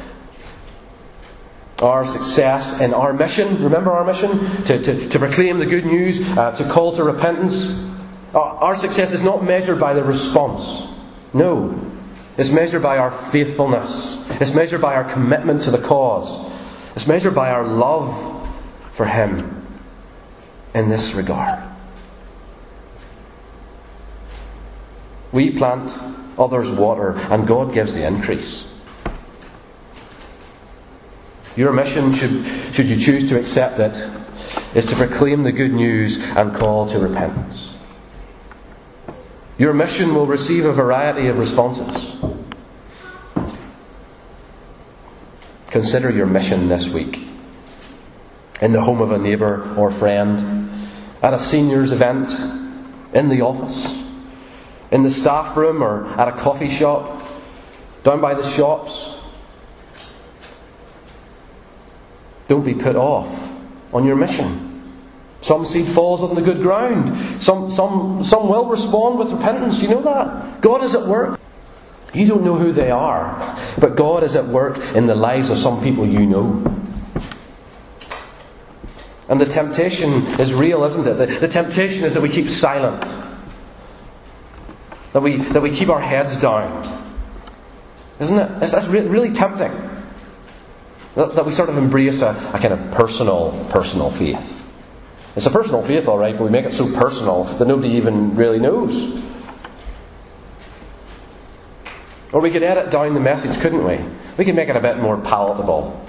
Our 1.78 2.06
success 2.06 2.80
in 2.80 2.92
our 2.92 3.12
mission, 3.12 3.62
remember 3.62 3.92
our 3.92 4.04
mission? 4.04 4.38
To, 4.64 4.82
to, 4.82 5.08
to 5.08 5.18
proclaim 5.18 5.58
the 5.58 5.66
good 5.66 5.86
news, 5.86 6.36
uh, 6.36 6.50
to 6.56 6.68
call 6.68 6.92
to 6.92 7.04
repentance. 7.04 7.88
Our 8.34 8.76
success 8.76 9.12
is 9.12 9.22
not 9.22 9.44
measured 9.44 9.78
by 9.78 9.94
the 9.94 10.02
response. 10.02 10.88
No. 11.32 11.80
It's 12.38 12.50
measured 12.50 12.82
by 12.82 12.98
our 12.98 13.10
faithfulness. 13.10 14.24
It's 14.40 14.54
measured 14.54 14.80
by 14.80 14.94
our 14.94 15.04
commitment 15.04 15.62
to 15.62 15.70
the 15.70 15.78
cause. 15.78 16.50
It's 16.96 17.06
measured 17.06 17.34
by 17.34 17.50
our 17.50 17.66
love 17.66 18.48
for 18.92 19.06
Him 19.06 19.66
in 20.74 20.88
this 20.88 21.14
regard. 21.14 21.62
We 25.30 25.50
plant 25.56 25.90
Oh, 26.38 26.44
others 26.44 26.70
water, 26.70 27.12
and 27.30 27.46
God 27.46 27.72
gives 27.72 27.94
the 27.94 28.06
increase. 28.06 28.68
Your 31.56 31.72
mission, 31.72 32.14
should, 32.14 32.46
should 32.74 32.86
you 32.86 32.96
choose 32.96 33.28
to 33.28 33.38
accept 33.38 33.78
it, 33.78 33.94
is 34.74 34.86
to 34.86 34.96
proclaim 34.96 35.42
the 35.42 35.52
good 35.52 35.72
news 35.72 36.24
and 36.36 36.54
call 36.54 36.86
to 36.86 36.98
repentance. 36.98 37.74
Your 39.58 39.74
mission 39.74 40.14
will 40.14 40.26
receive 40.26 40.64
a 40.64 40.72
variety 40.72 41.26
of 41.26 41.38
responses. 41.38 42.16
Consider 45.68 46.10
your 46.10 46.26
mission 46.26 46.68
this 46.68 46.92
week. 46.92 47.20
In 48.60 48.72
the 48.72 48.80
home 48.80 49.00
of 49.00 49.12
a 49.12 49.18
neighbour 49.18 49.74
or 49.76 49.90
friend, 49.90 50.88
at 51.22 51.34
a 51.34 51.38
seniors 51.38 51.92
event, 51.92 52.30
in 53.14 53.28
the 53.28 53.42
office, 53.42 54.01
in 54.92 55.02
the 55.02 55.10
staff 55.10 55.56
room 55.56 55.82
or 55.82 56.06
at 56.20 56.28
a 56.28 56.32
coffee 56.32 56.68
shop, 56.68 57.26
down 58.04 58.20
by 58.20 58.34
the 58.34 58.48
shops. 58.48 59.16
Don't 62.46 62.64
be 62.64 62.74
put 62.74 62.94
off 62.94 63.26
on 63.92 64.04
your 64.04 64.16
mission. 64.16 64.68
Some 65.40 65.64
seed 65.66 65.86
falls 65.86 66.22
on 66.22 66.34
the 66.34 66.42
good 66.42 66.62
ground. 66.62 67.16
Some, 67.42 67.70
some, 67.70 68.22
some 68.22 68.48
will 68.48 68.66
respond 68.66 69.18
with 69.18 69.32
repentance. 69.32 69.78
Do 69.78 69.84
You 69.84 69.90
know 69.90 70.02
that? 70.02 70.60
God 70.60 70.84
is 70.84 70.94
at 70.94 71.06
work. 71.06 71.40
You 72.12 72.28
don't 72.28 72.44
know 72.44 72.56
who 72.56 72.72
they 72.72 72.90
are, 72.90 73.58
but 73.78 73.96
God 73.96 74.22
is 74.22 74.36
at 74.36 74.44
work 74.44 74.76
in 74.94 75.06
the 75.06 75.14
lives 75.14 75.48
of 75.48 75.56
some 75.56 75.82
people 75.82 76.06
you 76.06 76.26
know. 76.26 76.62
And 79.28 79.40
the 79.40 79.46
temptation 79.46 80.12
is 80.38 80.52
real, 80.52 80.84
isn't 80.84 81.06
it? 81.06 81.14
The, 81.14 81.38
the 81.40 81.48
temptation 81.48 82.04
is 82.04 82.12
that 82.12 82.20
we 82.20 82.28
keep 82.28 82.50
silent. 82.50 83.02
That 85.12 85.20
we, 85.20 85.36
that 85.36 85.60
we 85.60 85.70
keep 85.70 85.88
our 85.88 86.00
heads 86.00 86.40
down. 86.40 86.86
Isn't 88.18 88.38
it? 88.38 88.60
That's 88.60 88.86
re- 88.86 89.06
really 89.06 89.32
tempting. 89.32 89.72
That, 91.14 91.32
that, 91.34 91.44
we 91.44 91.52
sort 91.52 91.68
of 91.68 91.76
embrace 91.76 92.22
a, 92.22 92.30
a 92.30 92.58
kind 92.58 92.72
of 92.72 92.90
personal, 92.92 93.66
personal 93.70 94.10
faith. 94.10 94.58
It's 95.36 95.46
a 95.46 95.50
personal 95.50 95.82
faith, 95.82 96.08
all 96.08 96.18
right, 96.18 96.36
but 96.36 96.44
we 96.44 96.50
make 96.50 96.64
it 96.64 96.72
so 96.72 96.90
personal 96.94 97.44
that 97.44 97.68
nobody 97.68 97.90
even 97.94 98.34
really 98.36 98.58
knows. 98.58 99.22
Or 102.32 102.40
we 102.40 102.50
could 102.50 102.62
edit 102.62 102.90
down 102.90 103.12
the 103.12 103.20
message, 103.20 103.60
couldn't 103.60 103.84
we? 103.84 103.98
We 104.38 104.46
could 104.46 104.54
make 104.54 104.70
it 104.70 104.76
a 104.76 104.80
bit 104.80 104.98
more 104.98 105.18
palatable. 105.18 106.06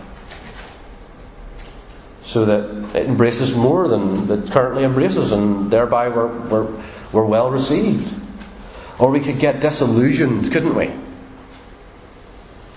So 2.23 2.45
that 2.45 2.95
it 2.95 3.07
embraces 3.07 3.55
more 3.55 3.89
than 3.89 4.31
it 4.31 4.51
currently 4.51 4.85
embraces, 4.85 5.33
and 5.33 5.69
thereby 5.69 6.07
we're, 6.07 6.27
we're, 6.47 6.83
we're 7.11 7.25
well 7.25 7.51
received. 7.51 8.22
Or 9.03 9.11
we 9.11 9.19
could 9.19 9.37
get 9.37 9.59
disillusioned, 9.59 10.49
couldn't 10.53 10.75
we? 10.75 10.89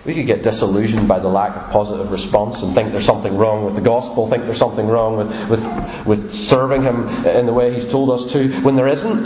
We 0.05 0.13
could 0.13 0.27
get 0.27 0.43
disillusioned 0.43 1.07
by 1.07 1.21
the 1.21 1.29
lack 1.29 1.55
of 1.57 1.71
positive 1.71 2.11
response 2.11 2.65
and 2.65 2.75
think 2.75 2.91
there's 2.91 3.07
something 3.07 3.37
wrong 3.37 3.65
with 3.65 3.77
the 3.77 3.81
gospel, 3.81 4.27
think 4.27 4.43
there's 4.43 4.59
something 4.59 4.89
wrong 4.89 5.17
with, 5.17 5.49
with, 5.49 6.05
with 6.05 6.35
serving 6.35 6.83
Him 6.83 7.07
in 7.25 7.47
the 7.47 7.53
way 7.53 7.73
He's 7.73 7.89
told 7.89 8.11
us 8.11 8.33
to, 8.33 8.49
when 8.63 8.75
there 8.75 8.89
isn't. 8.89 9.25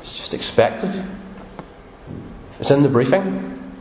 It's 0.00 0.16
just 0.16 0.34
expected. 0.34 1.04
It's 2.58 2.72
in 2.72 2.82
the 2.82 2.88
briefing. 2.88 3.72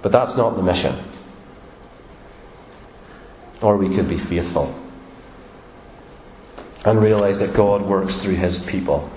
But 0.00 0.12
that's 0.12 0.34
not 0.34 0.56
the 0.56 0.62
mission. 0.62 0.96
Or 3.60 3.76
we 3.76 3.94
could 3.94 4.08
be 4.08 4.16
faithful 4.16 4.74
and 6.84 7.00
realize 7.00 7.38
that 7.38 7.54
God 7.54 7.82
works 7.82 8.18
through 8.18 8.34
His 8.34 8.64
people. 8.64 9.08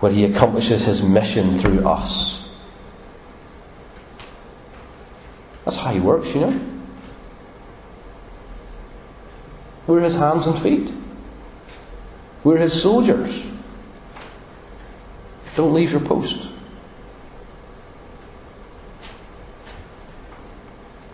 Where 0.00 0.12
He 0.12 0.24
accomplishes 0.24 0.84
His 0.84 1.02
mission 1.02 1.58
through 1.58 1.86
us. 1.86 2.56
That's 5.64 5.76
how 5.76 5.92
He 5.92 6.00
works, 6.00 6.34
you 6.34 6.40
know. 6.40 6.60
We're 9.86 10.00
His 10.00 10.16
hands 10.16 10.46
and 10.46 10.58
feet. 10.58 10.90
We're 12.42 12.58
His 12.58 12.80
soldiers. 12.80 13.44
Don't 15.54 15.74
leave 15.74 15.92
your 15.92 16.00
post. 16.00 16.53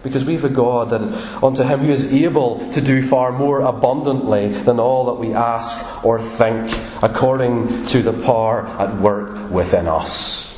Because 0.02 0.24
we 0.24 0.34
have 0.34 0.44
a 0.44 0.48
God 0.48 0.90
that 0.90 1.02
unto 1.42 1.62
him 1.62 1.80
who 1.80 1.90
is 1.90 2.12
able 2.14 2.72
to 2.72 2.80
do 2.80 3.06
far 3.06 3.32
more 3.32 3.60
abundantly 3.60 4.48
than 4.48 4.80
all 4.80 5.06
that 5.06 5.20
we 5.20 5.34
ask 5.34 6.04
or 6.04 6.20
think, 6.20 6.74
according 7.02 7.86
to 7.88 8.00
the 8.00 8.12
power 8.24 8.66
at 8.66 8.96
work 8.98 9.50
within 9.50 9.86
us. 9.86 10.50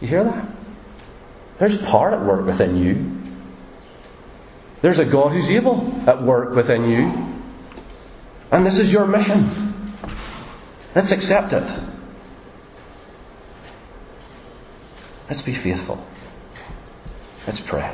You 0.00 0.08
hear 0.08 0.24
that? 0.24 0.48
There's 1.58 1.82
power 1.82 2.12
at 2.12 2.24
work 2.24 2.46
within 2.46 2.76
you. 2.76 3.12
There's 4.80 4.98
a 4.98 5.04
God 5.04 5.32
who's 5.32 5.50
able 5.50 5.92
at 6.08 6.22
work 6.22 6.54
within 6.54 6.88
you. 6.88 7.34
And 8.50 8.64
this 8.64 8.78
is 8.78 8.92
your 8.92 9.06
mission. 9.06 9.50
Let's 10.94 11.12
accept 11.12 11.52
it. 11.52 11.80
Let's 15.28 15.42
be 15.42 15.52
faithful. 15.52 16.02
Let's 17.46 17.60
pray. 17.60 17.92